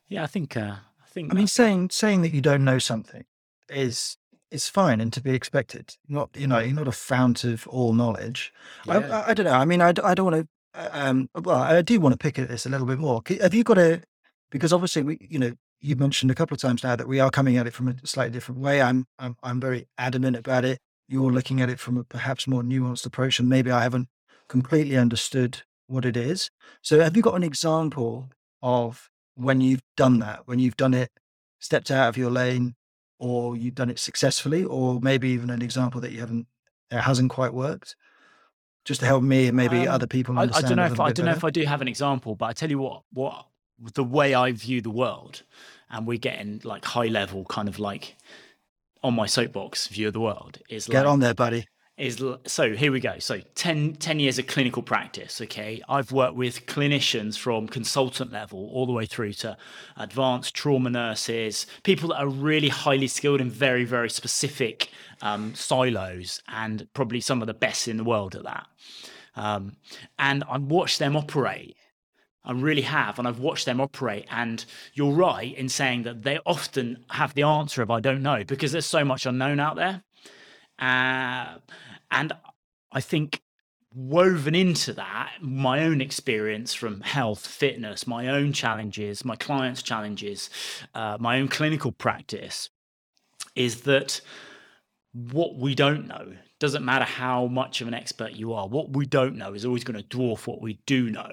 yeah 0.09 0.23
I 0.23 0.27
think 0.27 0.57
uh, 0.57 0.77
think. 1.19 1.33
I 1.33 1.37
mean, 1.37 1.47
saying 1.47 1.91
saying 1.91 2.23
that 2.23 2.33
you 2.33 2.41
don't 2.41 2.65
know 2.65 2.79
something 2.79 3.25
is 3.69 4.17
is 4.51 4.69
fine 4.69 5.01
and 5.01 5.13
to 5.13 5.21
be 5.21 5.35
expected. 5.35 5.97
Not 6.09 6.31
you 6.35 6.47
know, 6.47 6.59
you're 6.59 6.75
not 6.75 6.89
a 6.89 6.93
fount 6.93 7.45
of 7.45 7.67
all 7.69 7.93
knowledge. 7.93 8.53
Yeah. 8.87 8.99
I, 8.99 8.99
I, 8.99 9.29
I, 9.29 9.35
don't 9.35 9.47
know. 9.47 9.53
I 9.53 9.65
mean, 9.65 9.83
I, 9.83 9.89
I 9.89 10.15
don't 10.15 10.33
want 10.33 10.37
to. 10.37 10.49
Um, 10.75 11.29
well, 11.35 11.57
I 11.57 11.83
do 11.83 11.99
want 11.99 12.13
to 12.13 12.19
pick 12.19 12.39
at 12.39 12.49
this 12.49 12.67
a 12.67 12.69
little 12.69 12.87
bit 12.87 12.99
more. 12.99 13.23
Have 13.41 13.55
you 13.55 13.65
got 13.65 13.79
a? 13.79 14.03
Because 14.51 14.73
obviously, 14.73 15.03
we 15.03 15.19
you 15.21 15.39
know 15.39 15.53
you 15.81 15.97
mentioned 15.97 16.31
a 16.31 16.35
couple 16.35 16.55
of 16.55 16.61
times 16.61 16.83
now 16.83 16.97
that 16.97 17.09
we 17.09 17.21
are 17.21 17.31
coming 17.31 17.57
at 17.57 17.67
it 17.67 17.73
from 17.73 17.89
a 17.89 18.07
slightly 18.07 18.33
different 18.33 18.61
way. 18.61 18.81
I'm 18.81 19.07
I'm, 19.19 19.37
I'm 19.43 19.61
very 19.61 19.89
adamant 19.99 20.37
about 20.37 20.65
it. 20.65 20.79
You're 21.09 21.33
looking 21.33 21.61
at 21.61 21.71
it 21.71 21.81
from 21.81 21.97
a 21.97 22.05
perhaps 22.05 22.47
more 22.47 22.63
nuanced 22.63 23.07
approach, 23.07 23.41
and 23.41 23.49
maybe 23.49 23.71
I 23.71 23.83
haven't 23.83 24.09
completely 24.49 24.97
understood 24.97 25.63
what 25.87 26.05
it 26.05 26.17
is. 26.17 26.51
So, 26.83 27.01
have 27.01 27.17
you 27.17 27.23
got 27.23 27.35
an 27.35 27.43
example 27.43 28.31
of 28.63 29.09
when 29.35 29.61
you've 29.61 29.83
done 29.97 30.19
that, 30.19 30.43
when 30.47 30.59
you've 30.59 30.77
done 30.77 30.95
it, 30.95 31.11
stepped 31.61 31.91
out 31.91 32.09
of 32.09 32.17
your 32.17 32.31
lane, 32.31 32.75
or 33.19 33.57
you've 33.57 33.75
done 33.75 33.91
it 33.91 33.99
successfully, 33.99 34.65
or 34.65 35.01
maybe 35.01 35.31
even 35.31 35.51
an 35.51 35.63
example 35.63 36.01
that 36.03 36.13
you 36.13 36.21
haven't 36.21 36.47
it 36.91 37.01
hasn't 37.01 37.31
quite 37.31 37.55
worked? 37.55 37.97
Just 38.85 39.01
to 39.01 39.07
help 39.07 39.23
me 39.23 39.49
and 39.49 39.57
maybe 39.57 39.87
Um, 39.87 39.95
other 39.95 40.07
people 40.07 40.39
I, 40.39 40.43
I 40.43 40.47
don't 40.63 40.77
know 40.77 40.87
if 40.87 41.01
I 41.01 41.13
don't 41.13 41.27
know 41.27 41.33
if 41.33 41.45
I 41.45 41.51
do 41.51 41.63
have 41.65 41.83
an 41.83 41.89
example, 41.89 42.35
but 42.35 42.47
I 42.47 42.53
tell 42.53 42.71
you 42.71 42.79
what, 42.79 43.03
what 43.13 43.47
the 43.95 44.05
way 44.05 44.35
I 44.35 44.53
view 44.53 44.81
the 44.81 44.91
world, 44.91 45.43
and 45.91 46.07
we're 46.07 46.19
getting 46.19 46.61
like 46.65 46.85
high 46.85 47.07
level, 47.07 47.45
kind 47.45 47.69
of 47.69 47.79
like 47.79 48.17
on 49.03 49.15
my 49.15 49.27
soapbox 49.27 49.87
view 49.89 50.09
of 50.09 50.13
the 50.13 50.21
world 50.21 50.59
is 50.69 50.87
Get 50.87 51.05
like, 51.05 51.13
on 51.13 51.21
there, 51.21 51.35
buddy. 51.35 51.67
is 51.97 52.23
so 52.47 52.75
here 52.75 52.93
we 52.93 53.01
go. 53.01 53.19
So 53.19 53.41
10, 53.55 53.95
10 53.97 54.21
years 54.21 54.39
of 54.39 54.47
clinical 54.47 54.83
practice 54.83 55.41
okay? 55.41 55.83
I've 55.89 56.13
worked 56.13 56.37
with 56.37 56.67
clinicians 56.67 57.39
from 57.39 57.69
consultant 57.69 58.33
level 58.33 58.71
all 58.73 58.87
the 58.87 58.93
way 58.93 59.07
through 59.07 59.33
to 59.35 59.57
advanced 59.97 60.55
trauma 60.55 60.91
nurses 60.91 61.67
people 61.83 62.11
that 62.11 62.21
are 62.21 62.29
really 62.29 62.69
highly 62.69 63.09
skilled 63.09 63.41
in 63.41 63.51
very 63.51 63.85
very 63.85 64.11
specific 64.11 64.91
um, 65.23 65.55
silos 65.55 66.41
and 66.49 66.87
probably 66.95 67.21
some 67.21 67.41
of 67.43 67.47
the 67.47 67.55
best 67.55 67.89
in 67.89 67.97
the 67.97 68.05
world 68.05 68.35
at 68.35 68.45
that. 68.45 68.67
Um, 69.35 69.77
and 70.19 70.43
i 70.51 70.59
watched 70.59 70.99
them 70.99 71.17
operate 71.17 71.77
I 72.45 72.53
really 72.53 72.83
have, 72.83 73.19
and 73.19 73.29
I've 73.29 73.41
watched 73.41 73.67
them 73.67 73.81
operate. 73.81 74.27
And 74.31 74.65
you're 74.95 75.13
right 75.13 75.55
in 75.55 75.69
saying 75.69 76.05
that 76.05 76.23
they 76.23 76.39
often 76.47 77.05
have 77.11 77.35
the 77.35 77.43
answer 77.43 77.83
of 77.83 77.91
I 77.91 78.01
don't 78.01 78.23
know 78.23 78.45
because 78.45 78.73
there's 78.73 78.87
so 78.87 79.05
much 79.05 79.27
unknown 79.27 79.61
out 79.61 79.77
there. 79.77 80.03
Uh, 80.79 81.59
and 82.11 82.33
I 82.93 83.01
think 83.01 83.43
woven 83.95 84.55
into 84.55 84.93
that, 84.93 85.33
my 85.41 85.85
own 85.85 86.01
experience 86.01 86.75
from 86.75 87.01
health, 87.01 87.47
fitness, 87.47 88.07
my 88.07 88.29
own 88.29 88.53
challenges, 88.53 89.25
my 89.25 89.37
clients' 89.37 89.83
challenges, 89.83 90.51
uh, 90.95 91.17
my 91.19 91.41
own 91.41 91.49
clinical 91.49 91.93
practice 91.93 92.71
is 93.55 93.83
that 93.83 94.21
what 95.13 95.57
we 95.57 95.75
don't 95.75 96.07
know 96.07 96.35
doesn't 96.61 96.85
matter 96.85 97.05
how 97.05 97.47
much 97.47 97.81
of 97.81 97.89
an 97.89 97.95
expert 97.95 98.33
you 98.33 98.53
are, 98.53 98.69
what 98.69 98.91
we 98.91 99.07
don't 99.07 99.37
know 99.37 99.55
is 99.55 99.65
always 99.65 99.85
going 99.85 100.01
to 100.03 100.17
dwarf 100.17 100.47
what 100.47 100.61
we 100.61 100.79
do 100.87 101.11
know. 101.11 101.33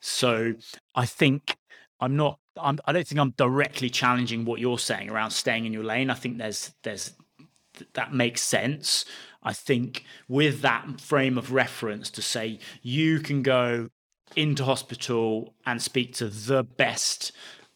So 0.00 0.54
I 0.94 1.06
think 1.06 1.56
I'm 2.00 2.16
not. 2.16 2.38
I'm, 2.60 2.78
I 2.86 2.92
don't 2.92 3.06
think 3.06 3.20
I'm 3.20 3.30
directly 3.36 3.88
challenging 3.88 4.44
what 4.44 4.60
you're 4.60 4.78
saying 4.78 5.10
around 5.10 5.30
staying 5.30 5.64
in 5.64 5.72
your 5.72 5.84
lane. 5.84 6.10
I 6.10 6.14
think 6.14 6.38
there's 6.38 6.72
there's 6.82 7.12
that 7.94 8.12
makes 8.12 8.42
sense. 8.42 9.04
I 9.42 9.52
think 9.52 10.04
with 10.28 10.62
that 10.62 11.00
frame 11.00 11.38
of 11.38 11.52
reference 11.52 12.10
to 12.10 12.22
say 12.22 12.58
you 12.82 13.20
can 13.20 13.42
go 13.42 13.88
into 14.36 14.64
hospital 14.64 15.54
and 15.64 15.80
speak 15.80 16.14
to 16.14 16.28
the 16.28 16.64
best 16.64 17.32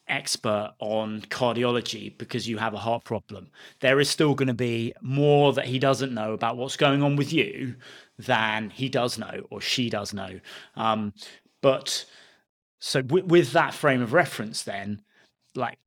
expert 0.08 0.74
on 0.80 1.22
cardiology 1.22 2.16
because 2.18 2.48
you 2.48 2.58
have 2.58 2.74
a 2.74 2.78
heart 2.78 3.04
problem. 3.04 3.48
There 3.80 4.00
is 4.00 4.10
still 4.10 4.34
going 4.34 4.48
to 4.48 4.54
be 4.54 4.92
more 5.00 5.52
that 5.54 5.66
he 5.66 5.78
doesn't 5.78 6.12
know 6.12 6.32
about 6.32 6.56
what's 6.56 6.76
going 6.76 7.02
on 7.02 7.16
with 7.16 7.32
you 7.32 7.76
than 8.18 8.70
he 8.70 8.88
does 8.88 9.18
know 9.18 9.46
or 9.50 9.60
she 9.60 9.88
does 9.88 10.12
know. 10.12 10.40
Um, 10.76 11.14
but 11.62 12.04
so 12.78 13.00
with, 13.02 13.24
with 13.24 13.52
that 13.52 13.72
frame 13.72 14.02
of 14.02 14.12
reference, 14.12 14.62
then, 14.64 15.00
like, 15.54 15.78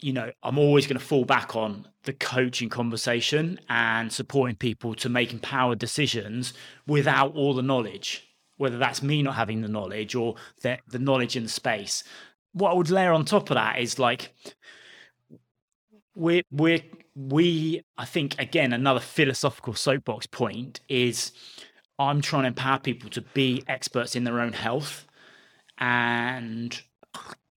you 0.00 0.12
know, 0.12 0.30
I'm 0.42 0.58
always 0.58 0.86
going 0.86 0.98
to 0.98 1.04
fall 1.04 1.24
back 1.24 1.56
on 1.56 1.86
the 2.02 2.12
coaching 2.12 2.68
conversation 2.68 3.60
and 3.68 4.12
supporting 4.12 4.56
people 4.56 4.94
to 4.96 5.08
make 5.08 5.32
empowered 5.32 5.78
decisions 5.78 6.52
without 6.86 7.34
all 7.36 7.54
the 7.54 7.62
knowledge, 7.62 8.28
whether 8.56 8.78
that's 8.78 9.02
me 9.02 9.22
not 9.22 9.36
having 9.36 9.62
the 9.62 9.68
knowledge 9.68 10.14
or 10.14 10.34
the, 10.62 10.78
the 10.88 10.98
knowledge 10.98 11.36
in 11.36 11.44
the 11.44 11.48
space. 11.48 12.04
What 12.52 12.72
I 12.72 12.74
would 12.74 12.90
layer 12.90 13.12
on 13.12 13.24
top 13.24 13.48
of 13.50 13.54
that 13.54 13.78
is 13.78 13.98
like, 13.98 14.34
we're, 16.16 16.42
we're, 16.50 16.82
we, 17.14 17.84
I 17.96 18.04
think, 18.04 18.38
again, 18.38 18.72
another 18.72 19.00
philosophical 19.00 19.74
soapbox 19.74 20.26
point 20.26 20.80
is 20.88 21.32
I'm 22.00 22.22
trying 22.22 22.44
to 22.44 22.48
empower 22.48 22.78
people 22.78 23.10
to 23.10 23.20
be 23.20 23.62
experts 23.68 24.16
in 24.16 24.24
their 24.24 24.40
own 24.40 24.54
health. 24.54 25.06
And 25.76 26.80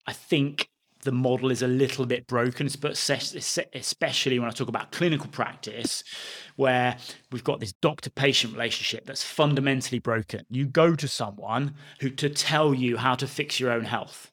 I 0.05 0.11
think 0.11 0.69
the 1.03 1.13
model 1.13 1.49
is 1.49 1.61
a 1.61 1.67
little 1.67 2.05
bit 2.05 2.27
broken, 2.27 2.67
especially 2.67 4.39
when 4.39 4.49
I 4.49 4.51
talk 4.51 4.67
about 4.67 4.91
clinical 4.91 5.27
practice, 5.27 6.03
where 6.57 6.97
we've 7.31 7.43
got 7.43 7.61
this 7.61 7.71
doctor 7.73 8.09
patient 8.09 8.53
relationship 8.53 9.05
that's 9.05 9.23
fundamentally 9.23 9.99
broken. 9.99 10.45
You 10.49 10.65
go 10.65 10.93
to 10.95 11.07
someone 11.07 11.75
who 12.01 12.09
to 12.09 12.29
tell 12.29 12.73
you 12.73 12.97
how 12.97 13.15
to 13.15 13.27
fix 13.27 13.61
your 13.61 13.71
own 13.71 13.85
health. 13.85 14.32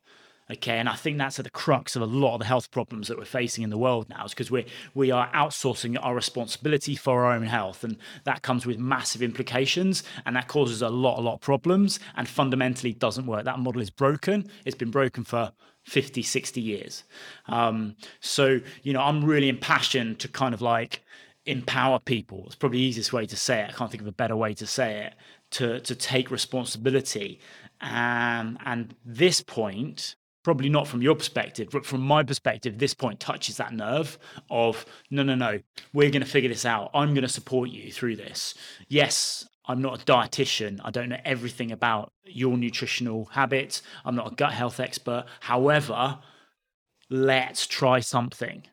Okay, 0.51 0.79
and 0.79 0.89
I 0.89 0.97
think 0.97 1.17
that's 1.17 1.39
at 1.39 1.45
the 1.45 1.51
crux 1.51 1.95
of 1.95 2.03
a 2.03 2.07
lot 2.07 2.35
of 2.35 2.41
the 2.41 2.47
health 2.47 2.73
problems 2.73 3.07
that 3.07 3.17
we're 3.17 3.25
facing 3.25 3.63
in 3.63 3.71
the 3.71 3.79
world 3.79 4.09
now, 4.09 4.25
is 4.25 4.33
because 4.33 4.51
we 4.51 4.67
we 4.95 5.13
are 5.13 5.31
outsourcing 5.31 5.97
our 6.03 6.15
responsibility 6.15 6.97
for 6.97 7.25
our 7.25 7.33
own 7.33 7.45
health, 7.45 7.85
and 7.85 7.97
that 8.25 8.43
comes 8.43 8.67
with 8.67 8.79
massive 8.79 9.23
implications, 9.23 10.03
and 10.27 10.35
that 10.35 10.49
causes 10.49 10.83
a 10.83 10.89
lot, 10.89 11.19
a 11.19 11.23
lot 11.23 11.35
of 11.35 11.41
problems, 11.41 12.01
and 12.17 12.29
fundamentally 12.29 12.93
doesn't 12.93 13.27
work. 13.27 13.45
That 13.45 13.61
model 13.61 13.81
is 13.81 13.91
broken. 13.91 14.51
It's 14.65 14.77
been 14.77 14.91
broken 14.91 15.23
for 15.23 15.53
50, 15.85 16.23
60 16.23 16.61
years. 16.61 17.05
Um, 17.47 17.95
so 18.21 18.61
you 18.83 18.93
know, 18.93 19.03
I'm 19.03 19.25
really 19.25 19.49
impassioned 19.49 20.19
to 20.21 20.29
kind 20.29 20.53
of 20.53 20.61
like 20.61 21.05
empower 21.47 22.01
people. 22.01 22.43
It's 22.47 22.57
probably 22.57 22.79
the 22.79 22.85
easiest 22.85 23.13
way 23.13 23.25
to 23.27 23.37
say 23.37 23.61
it. 23.61 23.69
I 23.69 23.73
can't 23.73 23.91
think 23.91 24.03
of 24.03 24.09
a 24.09 24.13
better 24.13 24.37
way 24.37 24.55
to 24.55 24.67
say 24.67 25.05
it. 25.05 25.15
To 25.53 25.79
to 25.81 25.95
take 25.95 26.31
responsibility, 26.31 27.41
um, 27.81 28.59
and 28.65 28.95
this 29.05 29.43
point 29.43 30.17
probably 30.43 30.69
not 30.69 30.89
from 30.89 31.03
your 31.03 31.15
perspective, 31.15 31.69
but 31.71 31.85
from 31.85 32.01
my 32.01 32.23
perspective, 32.23 32.79
this 32.79 32.95
point 32.95 33.21
touches 33.21 33.57
that 33.59 33.73
nerve 33.73 34.19
of 34.51 34.87
no, 35.11 35.23
no, 35.23 35.35
no, 35.35 35.61
we're 35.93 36.11
going 36.11 36.23
to 36.23 36.29
figure 36.29 36.49
this 36.49 36.65
out. 36.65 36.91
I'm 36.95 37.15
going 37.15 37.23
to 37.23 37.29
support 37.29 37.71
you 37.71 37.93
through 37.93 38.17
this. 38.17 38.55
Yes, 38.89 39.47
I'm 39.67 39.83
not 39.83 40.03
a 40.03 40.05
dietitian. 40.05 40.81
I 40.83 40.91
don't 40.91 41.11
know 41.11 41.21
everything 41.25 41.71
about 41.73 42.13
your 42.25 42.57
nutritional 42.57 43.27
habits. 43.27 43.83
I'm 44.05 44.17
not 44.17 44.33
a 44.33 44.35
gut 44.35 44.53
health 44.53 44.81
expert. 44.81 45.27
However, 45.41 46.19
let's 47.09 47.67
try 47.67 48.01
something. 48.01 48.65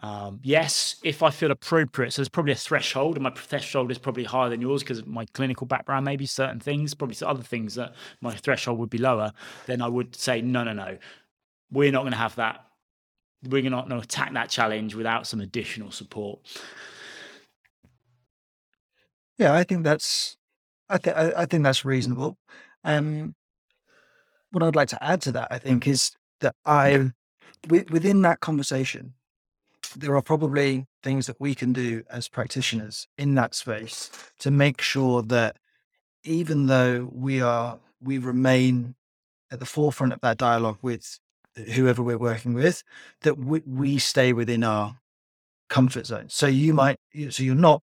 Um, 0.00 0.38
yes, 0.44 0.96
if 1.02 1.24
I 1.24 1.30
feel 1.30 1.50
appropriate, 1.50 2.12
so 2.12 2.22
there's 2.22 2.28
probably 2.28 2.52
a 2.52 2.56
threshold, 2.56 3.16
and 3.16 3.24
my 3.24 3.30
threshold 3.30 3.90
is 3.90 3.98
probably 3.98 4.22
higher 4.22 4.48
than 4.48 4.60
yours 4.60 4.82
because 4.82 5.00
of 5.00 5.08
my 5.08 5.26
clinical 5.34 5.66
background, 5.66 6.04
maybe 6.04 6.24
certain 6.24 6.60
things, 6.60 6.94
probably 6.94 7.16
some 7.16 7.28
other 7.28 7.42
things 7.42 7.74
that 7.74 7.94
my 8.20 8.32
threshold 8.32 8.78
would 8.78 8.90
be 8.90 8.98
lower, 8.98 9.32
then 9.66 9.82
I 9.82 9.88
would 9.88 10.14
say, 10.14 10.40
no, 10.40 10.62
no, 10.62 10.72
no, 10.72 10.98
we're 11.72 11.90
not 11.90 12.02
going 12.02 12.12
to 12.12 12.18
have 12.18 12.36
that. 12.36 12.64
We're 13.42 13.68
not 13.68 13.88
going 13.88 14.00
to 14.00 14.04
attack 14.04 14.32
that 14.34 14.50
challenge 14.50 14.94
without 14.94 15.26
some 15.26 15.40
additional 15.40 15.90
support. 15.90 16.40
Yeah, 19.36 19.54
I 19.54 19.64
think 19.64 19.84
that's, 19.84 20.36
I 20.88 20.98
think 20.98 21.16
I 21.16 21.46
think 21.46 21.64
that's 21.64 21.84
reasonable. 21.84 22.38
Um, 22.84 23.34
what 24.50 24.62
I'd 24.62 24.76
like 24.76 24.88
to 24.88 25.04
add 25.04 25.22
to 25.22 25.32
that, 25.32 25.48
I 25.50 25.58
think, 25.58 25.86
is 25.86 26.12
that 26.40 26.54
I, 26.64 27.10
within 27.68 28.22
that 28.22 28.40
conversation, 28.40 29.14
there 29.96 30.16
are 30.16 30.22
probably 30.22 30.86
things 31.02 31.26
that 31.26 31.40
we 31.40 31.54
can 31.54 31.72
do 31.72 32.02
as 32.10 32.28
practitioners 32.28 33.06
in 33.16 33.34
that 33.34 33.54
space 33.54 34.10
to 34.38 34.50
make 34.50 34.80
sure 34.80 35.22
that 35.22 35.56
even 36.24 36.66
though 36.66 37.08
we 37.12 37.40
are 37.40 37.78
we 38.00 38.18
remain 38.18 38.94
at 39.50 39.60
the 39.60 39.66
forefront 39.66 40.12
of 40.12 40.20
that 40.20 40.36
dialogue 40.36 40.78
with 40.82 41.18
whoever 41.74 42.02
we're 42.02 42.18
working 42.18 42.54
with 42.54 42.82
that 43.22 43.38
we, 43.38 43.62
we 43.66 43.90
mm-hmm. 43.90 43.98
stay 43.98 44.32
within 44.32 44.62
our 44.62 44.96
comfort 45.68 46.06
zone. 46.06 46.26
So 46.28 46.46
you 46.46 46.74
might 46.74 46.98
so 47.30 47.42
you're 47.42 47.54
not 47.54 47.82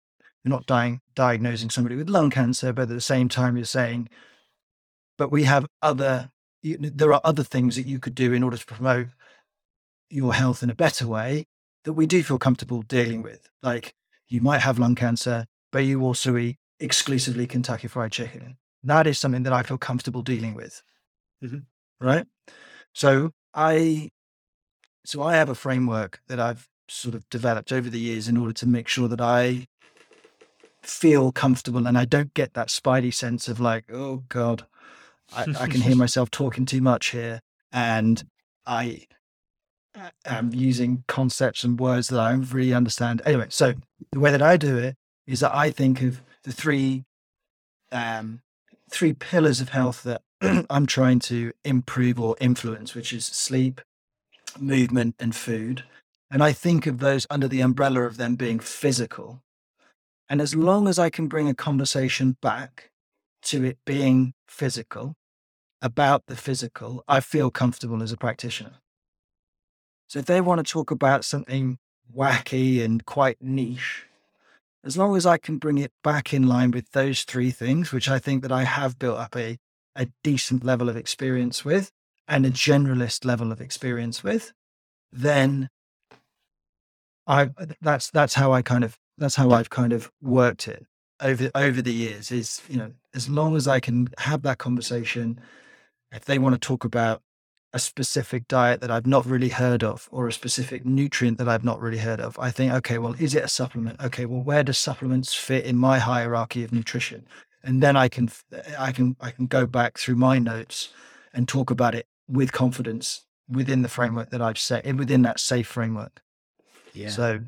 you're 0.43 0.51
not 0.51 0.65
dying, 0.65 1.01
diagnosing 1.15 1.69
somebody 1.69 1.95
with 1.95 2.09
lung 2.09 2.29
cancer 2.29 2.73
but 2.73 2.83
at 2.83 2.89
the 2.89 3.01
same 3.01 3.29
time 3.29 3.55
you're 3.55 3.65
saying 3.65 4.09
but 5.17 5.31
we 5.31 5.43
have 5.43 5.65
other 5.81 6.31
you, 6.61 6.77
there 6.77 7.13
are 7.13 7.21
other 7.23 7.43
things 7.43 7.75
that 7.75 7.85
you 7.85 7.99
could 7.99 8.15
do 8.15 8.33
in 8.33 8.43
order 8.43 8.57
to 8.57 8.65
promote 8.65 9.07
your 10.09 10.33
health 10.33 10.63
in 10.63 10.69
a 10.69 10.75
better 10.75 11.07
way 11.07 11.45
that 11.83 11.93
we 11.93 12.05
do 12.05 12.23
feel 12.23 12.37
comfortable 12.37 12.81
dealing 12.81 13.21
with. 13.21 13.49
Like 13.63 13.93
you 14.27 14.41
might 14.41 14.59
have 14.61 14.79
lung 14.79 14.95
cancer, 14.95 15.45
but 15.71 15.79
you 15.79 16.01
also 16.01 16.37
eat 16.37 16.57
exclusively 16.79 17.47
Kentucky 17.47 17.87
Fried 17.87 18.11
Chicken. 18.11 18.57
That 18.83 19.07
is 19.07 19.19
something 19.19 19.43
that 19.43 19.53
I 19.53 19.63
feel 19.63 19.77
comfortable 19.77 20.21
dealing 20.21 20.53
with. 20.53 20.81
Mhm. 21.43 21.65
Right. 21.99 22.25
So 22.93 23.31
I, 23.53 24.09
so 25.05 25.21
I 25.21 25.35
have 25.35 25.49
a 25.49 25.55
framework 25.55 26.21
that 26.27 26.39
I've 26.39 26.67
sort 26.87 27.15
of 27.15 27.27
developed 27.29 27.71
over 27.71 27.89
the 27.89 27.99
years 27.99 28.27
in 28.27 28.37
order 28.37 28.53
to 28.53 28.67
make 28.67 28.87
sure 28.87 29.07
that 29.07 29.21
I 29.21 29.67
feel 30.81 31.31
comfortable 31.31 31.85
and 31.87 31.97
I 31.97 32.05
don't 32.05 32.33
get 32.33 32.53
that 32.53 32.69
spidey 32.69 33.13
sense 33.13 33.47
of 33.47 33.59
like, 33.59 33.85
oh 33.91 34.23
God, 34.29 34.65
I, 35.35 35.45
I 35.59 35.67
can 35.67 35.81
hear 35.81 35.95
myself 36.05 36.31
talking 36.31 36.65
too 36.65 36.81
much 36.81 37.07
here. 37.07 37.41
And 37.71 38.23
I 38.65 39.05
am 40.25 40.53
using 40.53 41.03
concepts 41.07 41.63
and 41.63 41.79
words 41.79 42.07
that 42.09 42.19
I 42.19 42.31
don't 42.31 42.51
really 42.53 42.73
understand. 42.73 43.21
Anyway, 43.25 43.47
so 43.49 43.73
the 44.11 44.19
way 44.19 44.31
that 44.31 44.41
I 44.41 44.57
do 44.57 44.77
it 44.77 44.95
is 45.27 45.39
that 45.41 45.55
I 45.55 45.71
think 45.71 46.01
of 46.01 46.21
the 46.43 46.51
three 46.51 47.05
um, 47.91 48.41
three 48.89 49.13
pillars 49.13 49.61
of 49.61 49.69
health 49.69 50.03
that 50.03 50.21
I'm 50.69 50.85
trying 50.85 51.19
to 51.19 51.51
improve 51.63 52.19
or 52.19 52.35
influence, 52.39 52.95
which 52.95 53.13
is 53.13 53.25
sleep, 53.25 53.81
movement, 54.59 55.15
and 55.19 55.35
food. 55.35 55.83
And 56.31 56.43
I 56.43 56.53
think 56.53 56.85
of 56.85 56.99
those 56.99 57.25
under 57.29 57.47
the 57.47 57.61
umbrella 57.61 58.01
of 58.01 58.17
them 58.17 58.35
being 58.35 58.59
physical. 58.59 59.41
And 60.29 60.41
as 60.41 60.55
long 60.55 60.87
as 60.87 60.99
I 60.99 61.09
can 61.09 61.27
bring 61.27 61.49
a 61.49 61.55
conversation 61.55 62.37
back 62.41 62.91
to 63.43 63.63
it 63.63 63.79
being 63.85 64.33
physical, 64.47 65.15
about 65.81 66.25
the 66.27 66.35
physical, 66.35 67.03
I 67.07 67.19
feel 67.19 67.49
comfortable 67.49 68.03
as 68.03 68.11
a 68.11 68.17
practitioner. 68.17 68.73
So 70.09 70.17
if 70.17 70.25
they 70.25 70.41
want 70.41 70.65
to 70.65 70.69
talk 70.69 70.89
about 70.89 71.23
something 71.23 71.77
wacky 72.13 72.83
and 72.83 73.05
quite 73.05 73.37
niche, 73.39 74.07
as 74.83 74.97
long 74.97 75.15
as 75.15 75.27
I 75.27 75.37
can 75.37 75.59
bring 75.59 75.77
it 75.77 75.91
back 76.03 76.33
in 76.33 76.47
line 76.47 76.71
with 76.71 76.91
those 76.91 77.23
three 77.23 77.51
things, 77.51 77.91
which 77.91 78.09
I 78.09 78.17
think 78.17 78.41
that 78.41 78.51
I 78.51 78.63
have 78.63 78.97
built 78.97 79.19
up 79.19 79.35
a, 79.35 79.59
a 79.95 80.07
decent 80.23 80.65
level 80.65 80.89
of 80.89 80.97
experience 80.97 81.63
with 81.63 81.91
and 82.27 82.43
a 82.43 82.49
generalist 82.49 83.23
level 83.23 83.51
of 83.51 83.61
experience 83.61 84.23
with, 84.23 84.51
then 85.11 85.69
I 87.27 87.51
that's 87.79 88.09
that's 88.09 88.33
how 88.33 88.51
I 88.51 88.63
kind 88.63 88.83
of 88.83 88.97
that's 89.19 89.35
how 89.35 89.51
I've 89.51 89.69
kind 89.69 89.93
of 89.93 90.11
worked 90.23 90.67
it 90.67 90.87
over 91.21 91.51
over 91.53 91.81
the 91.83 91.93
years 91.93 92.31
is 92.31 92.61
you 92.67 92.77
know 92.77 92.93
as 93.13 93.29
long 93.29 93.55
as 93.55 93.67
I 93.67 93.79
can 93.79 94.09
have 94.17 94.41
that 94.41 94.57
conversation 94.57 95.39
if 96.11 96.25
they 96.25 96.39
want 96.39 96.55
to 96.55 96.59
talk 96.59 96.83
about 96.85 97.21
a 97.73 97.79
specific 97.79 98.47
diet 98.47 98.81
that 98.81 98.89
I've 98.89 99.05
not 99.05 99.25
really 99.25 99.49
heard 99.49 99.83
of 99.83 100.09
or 100.11 100.27
a 100.27 100.33
specific 100.33 100.85
nutrient 100.85 101.37
that 101.37 101.47
I've 101.47 101.63
not 101.63 101.79
really 101.79 101.99
heard 101.99 102.19
of 102.19 102.37
I 102.39 102.49
think 102.51 102.73
okay 102.73 102.97
well 102.97 103.15
is 103.19 103.35
it 103.35 103.43
a 103.43 103.47
supplement 103.47 103.99
okay 104.01 104.25
well 104.25 104.41
where 104.41 104.63
do 104.63 104.73
supplements 104.73 105.33
fit 105.33 105.65
in 105.65 105.77
my 105.77 105.99
hierarchy 105.99 106.63
of 106.63 106.71
nutrition 106.71 107.27
and 107.63 107.83
then 107.83 107.95
I 107.95 108.07
can 108.07 108.29
I 108.77 108.91
can 108.91 109.15
I 109.21 109.31
can 109.31 109.45
go 109.45 109.67
back 109.67 109.97
through 109.99 110.15
my 110.15 110.39
notes 110.39 110.89
and 111.33 111.47
talk 111.47 111.69
about 111.69 111.93
it 111.93 112.07
with 112.27 112.51
confidence 112.51 113.25
within 113.47 113.81
the 113.83 113.89
framework 113.89 114.31
that 114.31 114.41
I've 114.41 114.57
set 114.57 114.85
within 114.95 115.21
that 115.23 115.39
safe 115.39 115.67
framework 115.67 116.21
Yeah. 116.93 117.09
so 117.09 117.39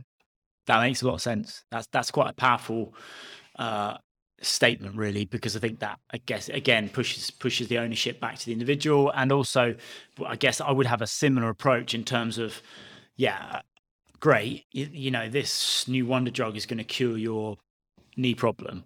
that 0.68 0.82
makes 0.82 1.02
a 1.02 1.08
lot 1.08 1.16
of 1.16 1.22
sense. 1.22 1.64
That's 1.72 1.88
that's 1.92 2.12
quite 2.12 2.30
a 2.30 2.34
powerful 2.34 2.94
uh, 3.58 3.98
statement, 4.42 4.96
really, 4.96 5.26
because 5.26 5.56
I 5.56 5.60
think 5.60 5.80
that 5.80 6.00
I 6.12 6.18
guess 6.18 6.50
again 6.50 6.90
pushes 6.90 7.32
pushes 7.32 7.68
the 7.68 7.78
ownership 7.80 8.20
back 8.20 8.38
to 8.40 8.46
the 8.46 8.54
individual, 8.54 9.12
and 9.16 9.32
also 9.32 9.76
I 10.26 10.36
guess 10.36 10.62
I 10.62 10.72
would 10.72 10.88
have 10.88 11.02
a 11.02 11.08
similar 11.08 11.50
approach 11.50 11.94
in 11.94 12.04
terms 12.04 12.38
of, 12.38 12.62
yeah, 13.16 13.62
great, 14.20 14.66
you, 14.72 14.90
you 14.92 15.12
know, 15.12 15.30
this 15.30 15.88
new 15.88 16.06
wonder 16.06 16.32
drug 16.32 16.58
is 16.58 16.66
going 16.66 16.80
to 16.80 16.84
cure 16.84 17.18
your 17.18 17.58
knee 18.18 18.36
problem. 18.36 18.86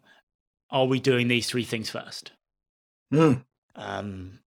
Are 0.71 0.85
we 0.85 0.99
doing 0.99 1.27
these 1.27 1.47
three 1.47 1.63
things 1.65 1.89
first? 1.89 2.31
mm, 3.11 3.45
Um, 3.75 4.39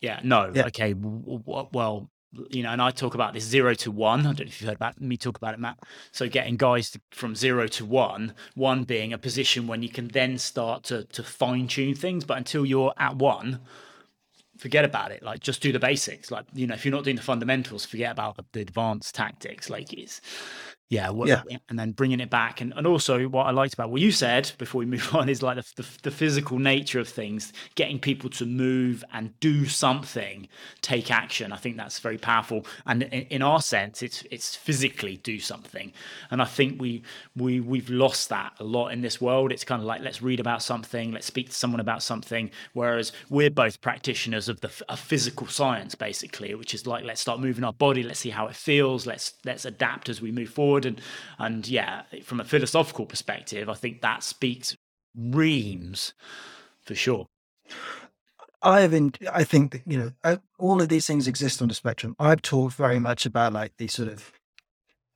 yeah, 0.00 0.20
no. 0.24 0.52
Yeah. 0.54 0.66
Okay. 0.66 0.92
w- 0.94 1.38
w- 1.40 1.68
Well, 1.72 2.10
you 2.50 2.62
know, 2.62 2.70
and 2.70 2.82
I 2.82 2.90
talk 2.90 3.14
about 3.14 3.32
this 3.34 3.44
zero 3.44 3.74
to 3.74 3.90
one. 3.90 4.20
I 4.20 4.24
don't 4.24 4.40
know 4.40 4.46
if 4.46 4.60
you've 4.60 4.68
heard 4.68 4.76
about 4.76 5.00
me 5.00 5.16
talk 5.16 5.36
about 5.36 5.54
it, 5.54 5.60
Matt. 5.60 5.78
So 6.12 6.28
getting 6.28 6.56
guys 6.56 6.96
from 7.10 7.34
zero 7.34 7.66
to 7.68 7.84
one, 7.84 8.34
one 8.54 8.84
being 8.84 9.12
a 9.12 9.18
position 9.18 9.66
when 9.66 9.82
you 9.82 9.88
can 9.88 10.08
then 10.08 10.38
start 10.38 10.84
to 10.84 11.04
to 11.04 11.22
fine 11.22 11.68
tune 11.68 11.94
things. 11.94 12.24
But 12.24 12.38
until 12.38 12.66
you're 12.66 12.92
at 12.98 13.16
one, 13.16 13.60
forget 14.58 14.84
about 14.84 15.12
it. 15.12 15.22
Like 15.22 15.40
just 15.40 15.62
do 15.62 15.72
the 15.72 15.78
basics. 15.78 16.30
Like 16.30 16.46
you 16.52 16.66
know, 16.66 16.74
if 16.74 16.84
you're 16.84 16.94
not 16.94 17.04
doing 17.04 17.16
the 17.16 17.22
fundamentals, 17.22 17.86
forget 17.86 18.12
about 18.12 18.36
the, 18.36 18.44
the 18.52 18.60
advanced 18.60 19.14
tactics. 19.14 19.70
Like 19.70 19.92
it's 19.92 20.20
yeah, 20.88 21.10
what, 21.10 21.26
Yeah. 21.28 21.42
and 21.68 21.78
then 21.78 21.90
bringing 21.92 22.20
it 22.20 22.30
back, 22.30 22.60
and 22.60 22.72
and 22.76 22.86
also 22.86 23.26
what 23.28 23.46
I 23.46 23.50
liked 23.50 23.74
about 23.74 23.90
what 23.90 24.00
you 24.00 24.12
said 24.12 24.52
before 24.58 24.78
we 24.78 24.86
move 24.96 25.14
on 25.14 25.28
is 25.28 25.42
like 25.42 25.56
the, 25.56 25.82
the 25.82 25.88
the 26.04 26.10
physical 26.12 26.58
nature 26.60 27.00
of 27.00 27.08
things, 27.08 27.52
getting 27.74 27.98
people 27.98 28.30
to 28.30 28.46
move 28.46 29.02
and 29.12 29.38
do 29.40 29.66
something, 29.66 30.46
take 30.82 31.10
action. 31.10 31.52
I 31.52 31.56
think 31.56 31.76
that's 31.76 31.98
very 31.98 32.18
powerful. 32.18 32.66
And 32.86 33.02
in, 33.04 33.22
in 33.22 33.42
our 33.42 33.60
sense, 33.60 34.00
it's 34.02 34.22
it's 34.30 34.54
physically 34.54 35.16
do 35.18 35.40
something, 35.40 35.92
and 36.30 36.40
I 36.40 36.44
think 36.44 36.80
we 36.80 37.02
we 37.34 37.58
we've 37.58 37.90
lost 37.90 38.28
that 38.28 38.52
a 38.60 38.64
lot 38.64 38.88
in 38.88 39.00
this 39.00 39.20
world. 39.20 39.50
It's 39.50 39.64
kind 39.64 39.82
of 39.82 39.86
like 39.86 40.02
let's 40.02 40.22
read 40.22 40.38
about 40.38 40.62
something, 40.62 41.10
let's 41.10 41.26
speak 41.26 41.48
to 41.48 41.54
someone 41.54 41.80
about 41.80 42.04
something, 42.04 42.50
whereas 42.74 43.10
we're 43.28 43.50
both 43.50 43.80
practitioners 43.80 44.48
of 44.48 44.60
the 44.60 44.70
of 44.88 45.00
physical 45.00 45.48
science, 45.48 45.96
basically, 45.96 46.54
which 46.54 46.74
is 46.74 46.86
like 46.86 47.02
let's 47.04 47.20
start 47.20 47.40
moving 47.40 47.64
our 47.64 47.72
body, 47.72 48.04
let's 48.04 48.20
see 48.20 48.30
how 48.30 48.46
it 48.46 48.54
feels, 48.54 49.04
let's 49.04 49.34
let's 49.44 49.64
adapt 49.64 50.08
as 50.08 50.20
we 50.22 50.30
move 50.30 50.50
forward, 50.50 50.75
and 50.84 51.00
and 51.38 51.66
yeah, 51.66 52.02
from 52.22 52.40
a 52.40 52.44
philosophical 52.44 53.06
perspective, 53.06 53.68
I 53.68 53.74
think 53.74 54.02
that 54.02 54.22
speaks 54.22 54.76
reams 55.16 56.12
for 56.82 56.94
sure. 56.94 57.26
I 58.62 58.80
have 58.80 58.92
in, 58.92 59.12
I 59.32 59.44
think 59.44 59.72
that, 59.72 59.82
you 59.86 60.12
know 60.24 60.38
all 60.58 60.80
of 60.82 60.88
these 60.88 61.06
things 61.06 61.28
exist 61.28 61.62
on 61.62 61.68
the 61.68 61.74
spectrum. 61.74 62.16
I've 62.18 62.42
talked 62.42 62.74
very 62.74 62.98
much 62.98 63.26
about 63.26 63.52
like 63.52 63.76
the 63.76 63.86
sort 63.88 64.08
of 64.08 64.32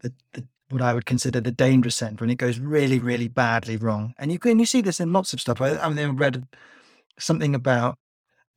the, 0.01 0.13
the 0.33 0.47
what 0.69 0.83
I 0.83 0.95
would 0.95 1.07
consider 1.07 1.41
the 1.41 1.51
dangerous 1.51 2.01
end 2.01 2.21
when 2.21 2.31
it 2.31 2.37
goes 2.37 2.59
really 2.59 2.99
really 2.99 3.29
badly 3.29 3.77
wrong, 3.77 4.15
and 4.19 4.31
you 4.31 4.39
can 4.39 4.59
you 4.59 4.67
see 4.67 4.81
this 4.81 5.01
in 5.01 5.13
lots 5.13 5.33
of 5.33 5.41
stuff. 5.41 5.61
I, 5.61 5.77
I 5.79 5.89
mean, 5.89 5.99
I 5.99 6.11
read 6.11 6.47
something 7.19 7.55
about 7.55 7.99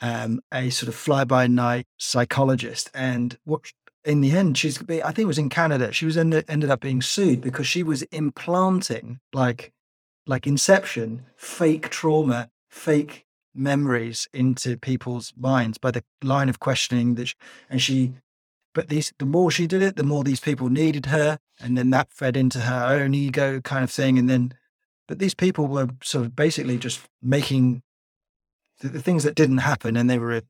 um, 0.02 0.42
a 0.54 0.70
sort 0.70 0.90
of 0.90 0.96
fly 0.96 1.24
by 1.24 1.48
night 1.48 1.88
psychologist, 1.98 2.92
and 2.94 3.38
what 3.46 3.72
in 4.06 4.22
the 4.22 4.32
end 4.32 4.58
she's 4.58 4.82
I 4.82 5.12
think 5.12 5.20
it 5.20 5.26
was 5.26 5.38
in 5.38 5.50
Canada. 5.50 5.92
She 5.92 6.06
was 6.06 6.18
ended, 6.18 6.46
ended 6.48 6.70
up 6.70 6.82
being 6.82 7.02
sued 7.02 7.42
because 7.42 7.68
she 7.68 7.84
was 7.84 8.04
implanting 8.04 9.20
like 9.34 9.74
like 10.26 10.48
Inception, 10.48 11.26
fake 11.36 11.90
trauma, 11.90 12.50
fake 12.70 13.26
memories 13.54 14.28
into 14.34 14.78
people's 14.78 15.34
minds 15.38 15.78
by 15.78 15.92
the 15.92 16.04
line 16.24 16.50
of 16.50 16.60
questioning 16.60 17.16
that, 17.16 17.28
sh 17.28 17.36
and 17.70 17.82
she. 17.82 18.14
But 18.74 18.90
these, 18.90 19.14
the 19.20 19.26
more 19.26 19.52
she 19.52 19.68
did 19.68 19.84
it, 19.84 19.98
the 19.98 20.04
more 20.04 20.24
these 20.24 20.40
people 20.40 20.68
needed 20.68 21.08
her, 21.08 21.38
and 21.62 21.78
then 21.78 21.92
that 21.92 22.12
fed 22.12 22.36
into 22.36 22.62
her 22.62 22.86
own 22.88 23.14
ego 23.14 23.62
kind 23.62 23.84
of 23.84 23.92
thing. 23.92 24.18
And 24.18 24.28
then, 24.28 24.56
but 25.08 25.20
these 25.20 25.36
people 25.36 25.68
were 25.68 25.90
sort 26.02 26.26
of 26.26 26.36
basically 26.36 26.80
just 26.80 27.02
making 27.22 27.84
the, 28.80 28.90
the 28.90 29.02
things 29.02 29.24
that 29.24 29.36
didn't 29.36 29.60
happen, 29.60 29.96
and 29.96 30.10
they 30.10 30.18
were 30.18 30.34
uh, 30.34 30.42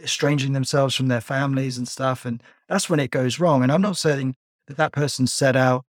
estranging 0.00 0.52
themselves 0.52 0.94
from 0.94 1.08
their 1.08 1.20
families 1.20 1.76
and 1.76 1.88
stuff. 1.88 2.24
And 2.24 2.40
that's 2.72 2.88
when 2.88 3.00
it 3.00 3.10
goes 3.10 3.38
wrong. 3.38 3.62
And 3.62 3.70
I'm 3.70 3.82
not 3.82 3.98
saying 3.98 4.34
that 4.66 4.78
that 4.78 4.92
person 4.92 5.26
set 5.26 5.56
out 5.56 5.84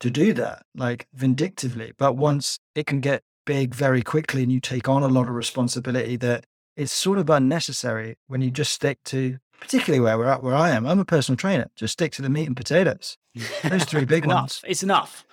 to 0.00 0.10
do 0.10 0.32
that, 0.34 0.64
like 0.74 1.06
vindictively. 1.14 1.92
But 1.96 2.16
once 2.16 2.58
it 2.74 2.86
can 2.86 3.00
get 3.00 3.22
big 3.46 3.72
very 3.72 4.02
quickly 4.02 4.42
and 4.42 4.50
you 4.50 4.58
take 4.58 4.88
on 4.88 5.04
a 5.04 5.08
lot 5.08 5.28
of 5.28 5.34
responsibility 5.34 6.16
that 6.16 6.44
it's 6.76 6.92
sort 6.92 7.18
of 7.18 7.30
unnecessary 7.30 8.16
when 8.26 8.42
you 8.42 8.50
just 8.50 8.72
stick 8.72 8.98
to, 9.04 9.38
particularly 9.60 10.00
where 10.00 10.18
we're 10.18 10.26
at, 10.26 10.42
where 10.42 10.56
I 10.56 10.70
am. 10.70 10.86
I'm 10.86 10.98
a 10.98 11.04
personal 11.04 11.36
trainer. 11.36 11.70
Just 11.76 11.92
stick 11.92 12.10
to 12.12 12.22
the 12.22 12.28
meat 12.28 12.48
and 12.48 12.56
potatoes. 12.56 13.16
Those 13.62 13.84
three 13.84 14.04
big 14.04 14.24
enough. 14.24 14.40
ones. 14.40 14.60
It's 14.66 14.82
enough. 14.82 15.24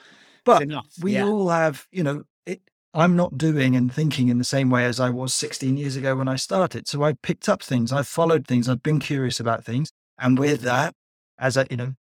But 0.43 0.61
it's 0.61 0.71
enough. 0.71 0.87
we 1.01 1.13
yeah. 1.13 1.25
all 1.25 1.49
have, 1.49 1.87
you 1.91 2.03
know, 2.03 2.23
it. 2.45 2.61
I'm 2.93 3.15
not 3.15 3.39
doing 3.39 3.75
and 3.75 3.91
thinking 3.91 4.29
in 4.29 4.37
the 4.37 4.43
same 4.43 4.69
way 4.69 4.85
as 4.85 4.99
I 4.99 5.09
was 5.09 5.33
16 5.33 5.77
years 5.77 5.95
ago 5.95 6.15
when 6.15 6.27
I 6.27 6.35
started. 6.35 6.87
So 6.87 7.01
I 7.01 7.13
picked 7.13 7.49
up 7.49 7.63
things, 7.63 7.91
I've 7.91 8.07
followed 8.07 8.45
things, 8.45 8.69
I've 8.69 8.83
been 8.83 8.99
curious 8.99 9.39
about 9.39 9.65
things, 9.65 9.91
and 10.19 10.37
with 10.39 10.61
that, 10.61 10.93
as 11.37 11.57
I, 11.57 11.65
you 11.69 11.77
know, 11.77 11.93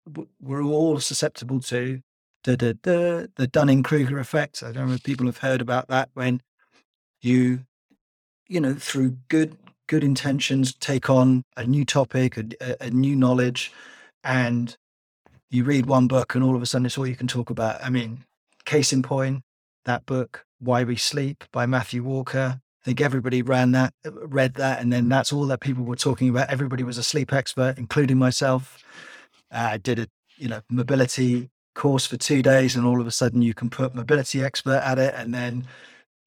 we're 0.40 0.62
all 0.62 1.00
susceptible 1.00 1.60
to 1.60 2.00
the 2.44 2.56
the 2.56 2.78
the, 2.82 3.30
the 3.36 3.46
Dunning 3.46 3.82
Kruger 3.82 4.18
effect. 4.18 4.62
I 4.62 4.72
don't 4.72 4.88
know 4.88 4.94
if 4.94 5.02
people 5.02 5.26
have 5.26 5.38
heard 5.38 5.60
about 5.60 5.88
that 5.88 6.10
when 6.14 6.40
you, 7.20 7.64
you 8.48 8.60
know, 8.60 8.74
through 8.74 9.18
good 9.28 9.56
good 9.88 10.04
intentions, 10.04 10.74
take 10.74 11.10
on 11.10 11.44
a 11.56 11.66
new 11.66 11.84
topic, 11.84 12.36
a, 12.36 12.44
a, 12.60 12.86
a 12.86 12.90
new 12.90 13.14
knowledge, 13.14 13.72
and 14.24 14.76
you 15.50 15.64
read 15.64 15.86
one 15.86 16.08
book, 16.08 16.34
and 16.34 16.42
all 16.42 16.56
of 16.56 16.62
a 16.62 16.66
sudden 16.66 16.86
it's 16.86 16.96
all 16.96 17.06
you 17.06 17.16
can 17.16 17.28
talk 17.28 17.50
about. 17.50 17.84
I 17.84 17.90
mean, 17.90 18.24
case 18.64 18.92
in 18.92 19.02
point, 19.02 19.42
that 19.84 20.06
book, 20.06 20.46
Why 20.58 20.84
We 20.84 20.96
Sleep 20.96 21.44
by 21.52 21.66
Matthew 21.66 22.02
Walker. 22.02 22.61
I 22.82 22.84
think 22.84 23.00
everybody 23.00 23.42
ran 23.42 23.70
that, 23.72 23.94
read 24.04 24.54
that, 24.54 24.80
and 24.80 24.92
then 24.92 25.08
that's 25.08 25.32
all 25.32 25.46
that 25.46 25.60
people 25.60 25.84
were 25.84 25.94
talking 25.94 26.28
about. 26.28 26.50
Everybody 26.50 26.82
was 26.82 26.98
a 26.98 27.04
sleep 27.04 27.32
expert, 27.32 27.78
including 27.78 28.18
myself. 28.18 28.82
Uh, 29.52 29.68
I 29.72 29.76
did 29.76 30.00
a 30.00 30.08
you 30.36 30.48
know 30.48 30.62
mobility 30.68 31.48
course 31.76 32.06
for 32.06 32.16
two 32.16 32.42
days, 32.42 32.74
and 32.74 32.84
all 32.84 33.00
of 33.00 33.06
a 33.06 33.12
sudden 33.12 33.40
you 33.40 33.54
can 33.54 33.70
put 33.70 33.94
mobility 33.94 34.42
expert 34.42 34.82
at 34.84 34.98
it, 34.98 35.14
and 35.16 35.32
then 35.32 35.64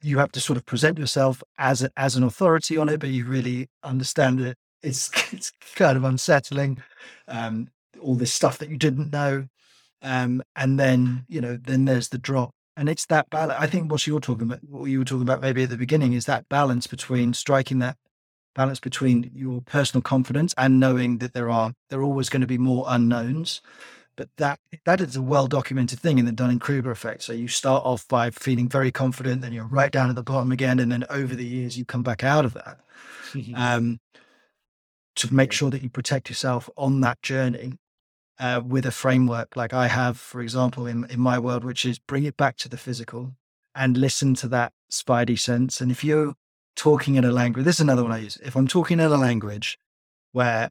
you 0.02 0.18
have 0.20 0.32
to 0.32 0.40
sort 0.40 0.56
of 0.56 0.66
present 0.66 0.98
yourself 0.98 1.44
as 1.58 1.84
a, 1.84 1.90
as 1.98 2.16
an 2.16 2.24
authority 2.24 2.78
on 2.78 2.88
it, 2.88 3.02
but 3.02 3.10
you 3.10 3.26
really 3.26 3.68
understand 3.84 4.40
it. 4.40 4.58
It's 4.82 5.12
it's 5.34 5.52
kind 5.76 5.98
of 5.98 6.06
unsettling. 6.06 6.82
Um, 7.28 7.68
all 8.02 8.16
this 8.16 8.34
stuff 8.34 8.60
that 8.60 8.70
you 8.70 8.78
didn't 8.78 9.12
know, 9.12 9.48
um, 10.02 10.42
and 10.56 10.80
then 10.80 11.26
you 11.28 11.42
know 11.42 11.58
then 11.58 11.84
there's 11.84 12.10
the 12.10 12.18
drop, 12.18 12.54
and 12.78 12.90
it's 12.90 13.06
that 13.08 13.30
balance. 13.30 13.60
I 13.60 13.68
think 13.68 13.92
what 13.92 14.06
you're 14.06 14.20
talking 14.20 14.48
about, 14.48 14.60
what 14.68 14.86
you 14.86 15.00
were 15.00 15.06
talking 15.06 15.24
about 15.24 15.42
maybe 15.42 15.64
at 15.64 15.70
the 15.70 15.78
beginning, 15.78 16.14
is 16.14 16.26
that 16.26 16.50
balance 16.50 16.88
between 16.88 17.34
striking 17.34 17.80
that 17.80 17.98
balance 18.54 18.80
between 18.80 19.32
your 19.36 19.62
personal 19.62 20.02
confidence 20.02 20.54
and 20.58 20.80
knowing 20.80 21.18
that 21.18 21.34
there 21.34 21.50
are 21.50 21.74
there 21.90 22.00
are 22.00 22.04
always 22.04 22.30
going 22.30 22.42
to 22.42 22.48
be 22.48 22.58
more 22.58 22.86
unknowns 22.88 23.62
but 24.16 24.30
that 24.38 24.60
that 24.86 25.02
is 25.02 25.16
a 25.16 25.22
well 25.22 25.48
documented 25.48 26.00
thing 26.00 26.18
in 26.18 26.26
the 26.26 26.32
Dunning 26.32 26.60
Kruger 26.60 26.92
effect. 26.92 27.24
So 27.24 27.34
you 27.34 27.48
start 27.48 27.84
off 27.86 28.08
by 28.08 28.30
feeling 28.30 28.70
very 28.70 28.92
confident, 28.92 29.42
then 29.42 29.54
you're 29.54 29.66
right 29.68 29.92
down 29.92 30.10
at 30.10 30.16
the 30.16 30.24
bottom 30.24 30.52
again, 30.52 30.80
and 30.80 30.92
then 30.92 31.06
over 31.10 31.36
the 31.36 31.46
years 31.46 31.78
you 31.78 31.86
come 31.86 32.04
back 32.04 32.24
out 32.24 32.46
of 32.46 32.54
that. 32.54 32.80
Um, 33.54 34.00
to 35.18 35.34
make 35.34 35.52
sure 35.52 35.70
that 35.70 35.82
you 35.82 35.90
protect 35.90 36.30
yourself 36.30 36.70
on 36.78 37.02
that 37.02 37.22
journey 37.22 37.74
uh, 38.40 38.62
with 38.66 38.86
a 38.86 38.92
framework 38.92 39.56
like 39.56 39.74
I 39.74 39.88
have, 39.88 40.18
for 40.18 40.42
example, 40.42 40.88
in 40.88 41.06
in 41.10 41.20
my 41.20 41.40
world, 41.40 41.64
which 41.64 41.86
is 41.86 42.00
bring 42.00 42.26
it 42.26 42.38
back 42.38 42.58
to 42.58 42.70
the 42.70 42.78
physical, 42.78 43.34
and 43.74 43.98
listen 43.98 44.34
to 44.36 44.48
that 44.50 44.74
spidey 44.92 45.38
sense. 45.40 45.82
And 45.82 45.92
if 45.92 46.04
you're 46.04 46.36
talking 46.76 47.16
in 47.16 47.26
a 47.26 47.32
language, 47.32 47.66
this 47.66 47.76
is 47.78 47.82
another 47.82 48.04
one 48.04 48.12
I 48.12 48.20
use. 48.20 48.38
If 48.44 48.56
I'm 48.56 48.68
talking 48.68 49.00
in 49.00 49.06
a 49.12 49.18
language 49.18 49.78
where 50.32 50.70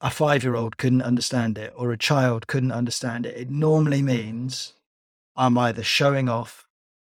a 0.00 0.10
five 0.10 0.44
year 0.44 0.54
old 0.54 0.76
couldn't 0.76 1.02
understand 1.02 1.58
it 1.58 1.72
or 1.76 1.90
a 1.90 1.98
child 1.98 2.46
couldn't 2.46 2.72
understand 2.72 3.26
it, 3.26 3.36
it 3.36 3.50
normally 3.50 4.02
means 4.02 4.74
I'm 5.36 5.58
either 5.58 5.82
showing 5.82 6.28
off 6.28 6.66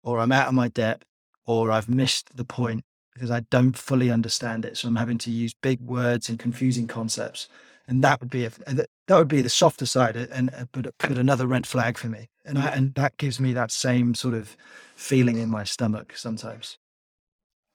or 0.02 0.18
I'm 0.18 0.32
out 0.32 0.48
of 0.48 0.54
my 0.54 0.68
depth 0.68 1.04
or 1.46 1.70
I've 1.70 1.88
missed 1.88 2.36
the 2.36 2.44
point 2.44 2.82
because 3.14 3.30
I 3.30 3.40
don't 3.50 3.76
fully 3.76 4.10
understand 4.10 4.64
it. 4.64 4.76
So 4.76 4.88
I'm 4.88 4.96
having 4.96 5.18
to 5.18 5.30
use 5.30 5.54
big 5.54 5.80
words 5.80 6.28
and 6.28 6.38
confusing 6.38 6.86
concepts. 6.86 7.48
And 7.90 8.02
that 8.04 8.20
would 8.20 8.30
be 8.30 8.46
a, 8.46 8.50
that 8.66 8.88
would 9.08 9.28
be 9.28 9.42
the 9.42 9.50
softer 9.50 9.84
side, 9.84 10.16
and 10.16 10.68
but 10.72 10.96
put 10.98 11.18
another 11.18 11.46
red 11.46 11.66
flag 11.66 11.98
for 11.98 12.06
me, 12.06 12.30
and 12.44 12.56
I, 12.56 12.68
and 12.68 12.94
that 12.94 13.16
gives 13.16 13.40
me 13.40 13.52
that 13.52 13.72
same 13.72 14.14
sort 14.14 14.34
of 14.34 14.56
feeling 14.94 15.38
in 15.38 15.50
my 15.50 15.64
stomach 15.64 16.16
sometimes. 16.16 16.78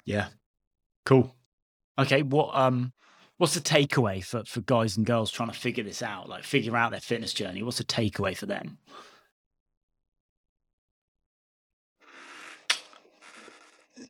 Yeah, 0.05 0.27
cool. 1.05 1.35
Okay, 1.99 2.23
what 2.23 2.55
um, 2.55 2.93
what's 3.37 3.55
the 3.55 3.59
takeaway 3.59 4.23
for 4.23 4.43
for 4.45 4.61
guys 4.61 4.95
and 4.95 5.05
girls 5.05 5.31
trying 5.31 5.51
to 5.51 5.59
figure 5.59 5.83
this 5.83 6.01
out, 6.01 6.29
like 6.29 6.45
figure 6.45 6.77
out 6.77 6.91
their 6.91 7.01
fitness 7.01 7.33
journey? 7.33 7.61
What's 7.61 7.79
the 7.79 7.83
takeaway 7.83 8.37
for 8.37 8.45
them? 8.45 8.77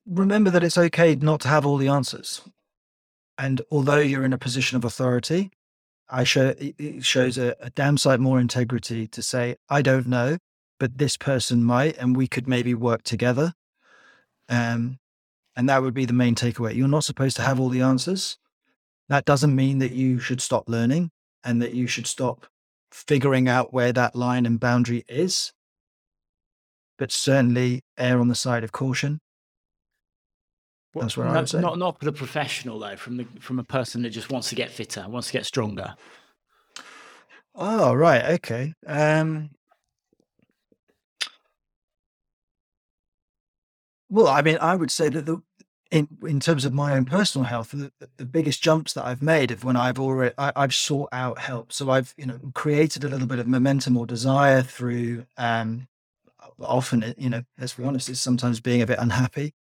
remember 0.05 0.49
that 0.49 0.63
it's 0.63 0.77
okay 0.77 1.15
not 1.15 1.41
to 1.41 1.47
have 1.47 1.65
all 1.65 1.77
the 1.77 1.87
answers. 1.87 2.41
And 3.37 3.61
although 3.71 3.99
you're 3.99 4.23
in 4.23 4.33
a 4.33 4.37
position 4.37 4.77
of 4.77 4.85
authority, 4.85 5.51
I 6.09 6.23
show 6.23 6.53
it 6.57 7.03
shows 7.03 7.37
a, 7.37 7.55
a 7.59 7.69
damn 7.71 7.97
sight 7.97 8.19
more 8.19 8.39
integrity 8.39 9.07
to 9.07 9.21
say, 9.21 9.55
I 9.69 9.81
don't 9.81 10.07
know, 10.07 10.37
but 10.79 10.97
this 10.97 11.17
person 11.17 11.63
might, 11.63 11.97
and 11.97 12.15
we 12.15 12.27
could 12.27 12.47
maybe 12.47 12.73
work 12.73 13.03
together. 13.03 13.53
Um, 14.49 14.99
and 15.55 15.69
that 15.69 15.81
would 15.81 15.93
be 15.93 16.05
the 16.05 16.13
main 16.13 16.35
takeaway. 16.35 16.75
You're 16.75 16.87
not 16.87 17.03
supposed 17.03 17.35
to 17.37 17.41
have 17.41 17.59
all 17.59 17.69
the 17.69 17.81
answers. 17.81 18.37
That 19.09 19.25
doesn't 19.25 19.55
mean 19.55 19.79
that 19.79 19.93
you 19.93 20.19
should 20.19 20.41
stop 20.41 20.69
learning 20.69 21.11
and 21.43 21.61
that 21.61 21.73
you 21.73 21.87
should 21.87 22.07
stop 22.07 22.47
figuring 22.91 23.47
out 23.47 23.73
where 23.73 23.93
that 23.93 24.15
line 24.15 24.45
and 24.45 24.59
boundary 24.59 25.05
is. 25.07 25.53
But 26.97 27.11
certainly 27.11 27.81
err 27.97 28.19
on 28.19 28.27
the 28.27 28.35
side 28.35 28.63
of 28.63 28.71
caution 28.71 29.19
that's 31.03 31.17
what 31.17 31.25
not, 31.25 31.36
I 31.36 31.39
would 31.39 31.49
say. 31.49 31.62
Not 31.62 31.77
not 31.77 31.99
for 31.99 32.05
the 32.05 32.12
professional 32.12 32.79
though, 32.79 32.95
from 32.95 33.17
the 33.17 33.25
from 33.39 33.60
a 33.60 33.63
person 33.63 34.01
that 34.03 34.12
just 34.12 34.29
wants 34.29 34.49
to 34.49 34.55
get 34.55 34.71
fitter, 34.71 35.05
wants 35.08 35.27
to 35.27 35.34
get 35.34 35.45
stronger. 35.45 35.95
Oh 37.53 37.93
right, 37.93 38.25
okay. 38.36 38.73
Um, 38.86 39.51
well, 44.10 44.27
I 44.27 44.41
mean, 44.41 44.58
I 44.60 44.75
would 44.75 44.91
say 44.91 45.10
that 45.10 45.25
the 45.25 45.41
in 45.91 46.08
in 46.23 46.39
terms 46.39 46.65
of 46.65 46.73
my 46.73 46.93
own 46.93 47.05
personal 47.05 47.45
health, 47.45 47.71
the, 47.71 47.91
the 48.17 48.25
biggest 48.25 48.62
jumps 48.62 48.93
that 48.93 49.05
I've 49.05 49.21
made 49.21 49.51
of 49.51 49.63
when 49.63 49.75
I've 49.75 49.99
already 49.99 50.36
I, 50.38 50.51
have 50.55 50.73
sought 50.73 51.10
out 51.12 51.39
help. 51.39 51.71
So 51.71 51.89
I've 51.89 52.13
you 52.17 52.25
know 52.25 52.39
created 52.53 53.03
a 53.03 53.10
little 53.10 53.27
bit 53.27 53.39
of 53.39 53.47
momentum 53.47 53.97
or 53.97 54.05
desire 54.05 54.62
through 54.62 55.25
um, 55.38 55.88
often 56.60 57.13
you 57.17 57.29
know 57.29 57.43
let's 57.58 57.73
be 57.73 57.84
honest, 57.84 58.10
it's 58.10 58.19
sometimes 58.19 58.60
being 58.60 58.81
a 58.81 58.88
bit 58.88 58.99
unhappy 58.99 59.53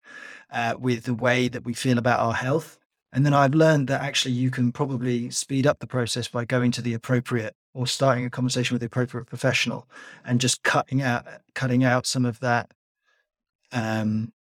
uh, 0.51 0.75
with 0.79 1.05
the 1.05 1.14
way 1.14 1.49
that 1.49 1.64
we 1.64 1.75
feel 1.75 1.99
about 1.99 2.21
our 2.21 2.35
health. 2.35 2.79
And 3.14 3.27
then 3.27 3.35
I've 3.35 3.55
learned 3.55 3.88
that 3.88 4.01
actually 4.01 4.33
you 4.33 4.51
can 4.51 4.73
probably 4.73 5.29
speed 5.31 5.66
up 5.66 5.81
the 5.81 5.87
process 5.87 6.29
by 6.29 6.47
going 6.47 6.71
to 6.73 6.83
the 6.83 6.95
appropriate 6.95 7.55
or 7.75 7.87
starting 7.87 8.25
a 8.25 8.31
conversation 8.31 8.75
with 8.75 8.81
the 8.81 8.87
appropriate 8.87 9.27
professional 9.27 9.88
and 10.25 10.40
just 10.40 10.62
cutting 10.62 11.03
out 11.03 11.27
cutting 11.55 11.85
out 11.85 12.07
some 12.07 12.25
of 12.25 12.40
that 12.40 12.73
um 13.73 14.33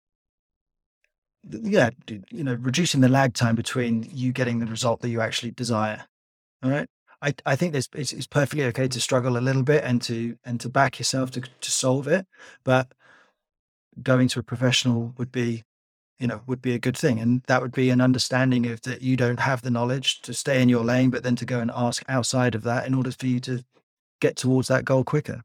yeah 1.49 1.89
you 2.29 2.43
know 2.43 2.55
reducing 2.55 3.01
the 3.01 3.09
lag 3.09 3.33
time 3.33 3.55
between 3.55 4.07
you 4.11 4.31
getting 4.31 4.59
the 4.59 4.65
result 4.65 5.01
that 5.01 5.09
you 5.09 5.21
actually 5.21 5.51
desire 5.51 6.05
all 6.63 6.69
right 6.69 6.87
i 7.21 7.33
i 7.45 7.55
think 7.55 7.75
it's, 7.75 7.89
it's 7.93 8.27
perfectly 8.27 8.65
okay 8.65 8.87
to 8.87 9.01
struggle 9.01 9.37
a 9.37 9.39
little 9.39 9.63
bit 9.63 9.83
and 9.83 10.01
to 10.01 10.37
and 10.43 10.59
to 10.59 10.69
back 10.69 10.99
yourself 10.99 11.31
to 11.31 11.41
to 11.41 11.71
solve 11.71 12.07
it 12.07 12.25
but 12.63 12.93
going 14.01 14.27
to 14.27 14.39
a 14.39 14.43
professional 14.43 15.13
would 15.17 15.31
be 15.31 15.63
you 16.21 16.27
know 16.27 16.41
would 16.45 16.61
be 16.61 16.73
a 16.73 16.79
good 16.79 16.97
thing. 16.97 17.19
And 17.19 17.41
that 17.47 17.61
would 17.61 17.71
be 17.73 17.89
an 17.89 17.99
understanding 17.99 18.67
of 18.67 18.81
that 18.83 19.01
you 19.01 19.17
don't 19.17 19.39
have 19.39 19.63
the 19.63 19.71
knowledge 19.71 20.21
to 20.21 20.33
stay 20.33 20.61
in 20.61 20.69
your 20.69 20.83
lane 20.83 21.09
but 21.09 21.23
then 21.23 21.35
to 21.37 21.45
go 21.45 21.59
and 21.59 21.71
ask 21.73 22.03
outside 22.07 22.55
of 22.55 22.63
that 22.63 22.85
in 22.85 22.93
order 22.93 23.11
for 23.11 23.25
you 23.25 23.39
to 23.41 23.65
get 24.21 24.35
towards 24.35 24.67
that 24.67 24.85
goal 24.85 25.03
quicker 25.03 25.41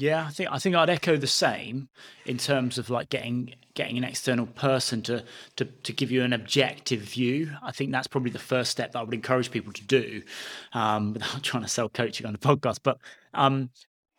yeah 0.00 0.24
i 0.26 0.30
think 0.30 0.50
i 0.50 0.58
think 0.58 0.74
i'd 0.74 0.90
echo 0.90 1.16
the 1.16 1.26
same 1.26 1.88
in 2.26 2.36
terms 2.36 2.78
of 2.78 2.90
like 2.90 3.08
getting 3.08 3.54
getting 3.74 3.96
an 3.96 4.04
external 4.04 4.46
person 4.46 5.02
to 5.02 5.24
to 5.56 5.64
to 5.64 5.92
give 5.92 6.10
you 6.10 6.22
an 6.22 6.32
objective 6.32 7.00
view 7.00 7.50
i 7.62 7.70
think 7.70 7.92
that's 7.92 8.06
probably 8.06 8.30
the 8.30 8.38
first 8.38 8.70
step 8.70 8.92
that 8.92 8.98
i 8.98 9.02
would 9.02 9.14
encourage 9.14 9.50
people 9.50 9.72
to 9.72 9.84
do 9.84 10.22
um 10.72 11.12
without 11.14 11.42
trying 11.42 11.62
to 11.62 11.68
sell 11.68 11.88
coaching 11.88 12.26
on 12.26 12.32
the 12.32 12.38
podcast 12.38 12.78
but 12.82 12.98
um 13.34 13.70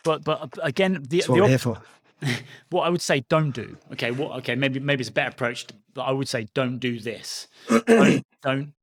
but 0.04 0.24
but 0.24 0.41
uh, 0.41 0.48
again 0.62 0.94
the, 1.10 1.17
that's 1.17 1.30
what 1.30 1.36
the 1.36 1.41
we're 1.41 1.50
here 1.50 1.58
for 1.58 1.82
what 2.70 2.84
I 2.84 2.89
would 2.89 3.02
say 3.02 3.22
don't 3.30 3.52
do. 3.52 3.78
Okay, 3.94 4.12
what 4.12 4.38
okay, 4.39 4.56
maybe 4.56 4.80
maybe 4.80 5.02
it's 5.02 5.10
a 5.10 5.13
better 5.13 5.30
approach, 5.30 5.65
but 5.94 6.04
I 6.04 6.12
would 6.12 6.28
say 6.28 6.48
don't 6.54 6.78
do 6.78 7.00
this. 7.00 7.48
don't, 7.67 8.24
don't 8.44 8.74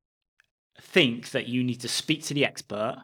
think 0.81 1.31
that 1.31 1.47
you 1.47 1.63
need 1.63 1.81
to 1.81 1.87
speak 1.87 2.23
to 2.25 2.33
the 2.33 2.45
expert, 2.45 3.03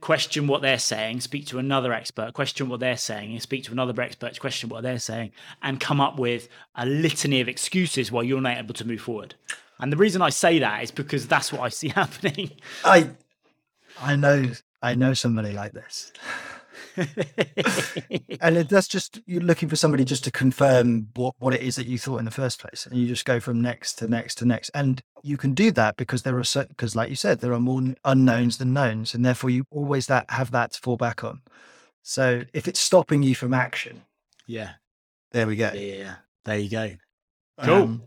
question 0.00 0.46
what 0.46 0.62
they're 0.62 0.78
saying, 0.78 1.20
speak 1.20 1.46
to 1.46 1.58
another 1.58 1.92
expert, 1.92 2.32
question 2.34 2.68
what 2.68 2.80
they're 2.80 2.96
saying, 2.96 3.32
and 3.32 3.42
speak 3.42 3.64
to 3.64 3.72
another 3.72 4.00
expert, 4.00 4.38
question 4.38 4.68
what 4.68 4.82
they're 4.82 4.98
saying, 4.98 5.32
and 5.62 5.80
come 5.80 6.00
up 6.00 6.18
with 6.18 6.48
a 6.74 6.86
litany 6.86 7.40
of 7.40 7.48
excuses 7.48 8.12
why 8.12 8.22
you're 8.22 8.40
not 8.40 8.58
able 8.58 8.74
to 8.74 8.86
move 8.86 9.00
forward. 9.00 9.34
And 9.78 9.92
the 9.92 9.96
reason 9.96 10.22
I 10.22 10.30
say 10.30 10.58
that 10.58 10.82
is 10.82 10.90
because 10.90 11.26
that's 11.26 11.52
what 11.52 11.62
I 11.62 11.68
see 11.68 11.88
happening. 12.02 12.52
I 12.84 13.10
I 14.00 14.16
know 14.16 14.50
I 14.82 14.94
know 14.94 15.14
somebody 15.14 15.52
like 15.52 15.72
this. 15.72 16.12
and 18.40 18.56
that's 18.68 18.88
just 18.88 19.20
you're 19.26 19.42
looking 19.42 19.68
for 19.68 19.76
somebody 19.76 20.04
just 20.04 20.24
to 20.24 20.30
confirm 20.30 21.08
what, 21.14 21.34
what 21.38 21.54
it 21.54 21.62
is 21.62 21.76
that 21.76 21.86
you 21.86 21.98
thought 21.98 22.18
in 22.18 22.24
the 22.24 22.30
first 22.30 22.60
place, 22.60 22.86
and 22.86 22.98
you 22.98 23.06
just 23.06 23.24
go 23.24 23.40
from 23.40 23.60
next 23.60 23.94
to 23.94 24.08
next 24.08 24.36
to 24.36 24.46
next, 24.46 24.70
and 24.74 25.02
you 25.22 25.36
can 25.36 25.54
do 25.54 25.70
that 25.72 25.96
because 25.96 26.22
there 26.22 26.38
are 26.38 26.44
certain 26.44 26.74
because, 26.76 26.96
like 26.96 27.10
you 27.10 27.16
said, 27.16 27.40
there 27.40 27.52
are 27.52 27.60
more 27.60 27.82
unknowns 28.04 28.58
than 28.58 28.72
knowns, 28.72 29.14
and 29.14 29.24
therefore 29.24 29.50
you 29.50 29.64
always 29.70 30.06
that 30.06 30.30
have 30.30 30.50
that 30.52 30.72
to 30.72 30.80
fall 30.80 30.96
back 30.96 31.22
on. 31.24 31.42
So 32.02 32.42
if 32.52 32.68
it's 32.68 32.80
stopping 32.80 33.22
you 33.22 33.34
from 33.34 33.52
action, 33.52 34.02
yeah, 34.46 34.72
there 35.32 35.46
we 35.46 35.56
go. 35.56 35.72
Yeah, 35.74 36.16
there 36.44 36.58
you 36.58 36.70
go. 36.70 36.92
Cool. 37.62 37.74
Um, 37.74 38.02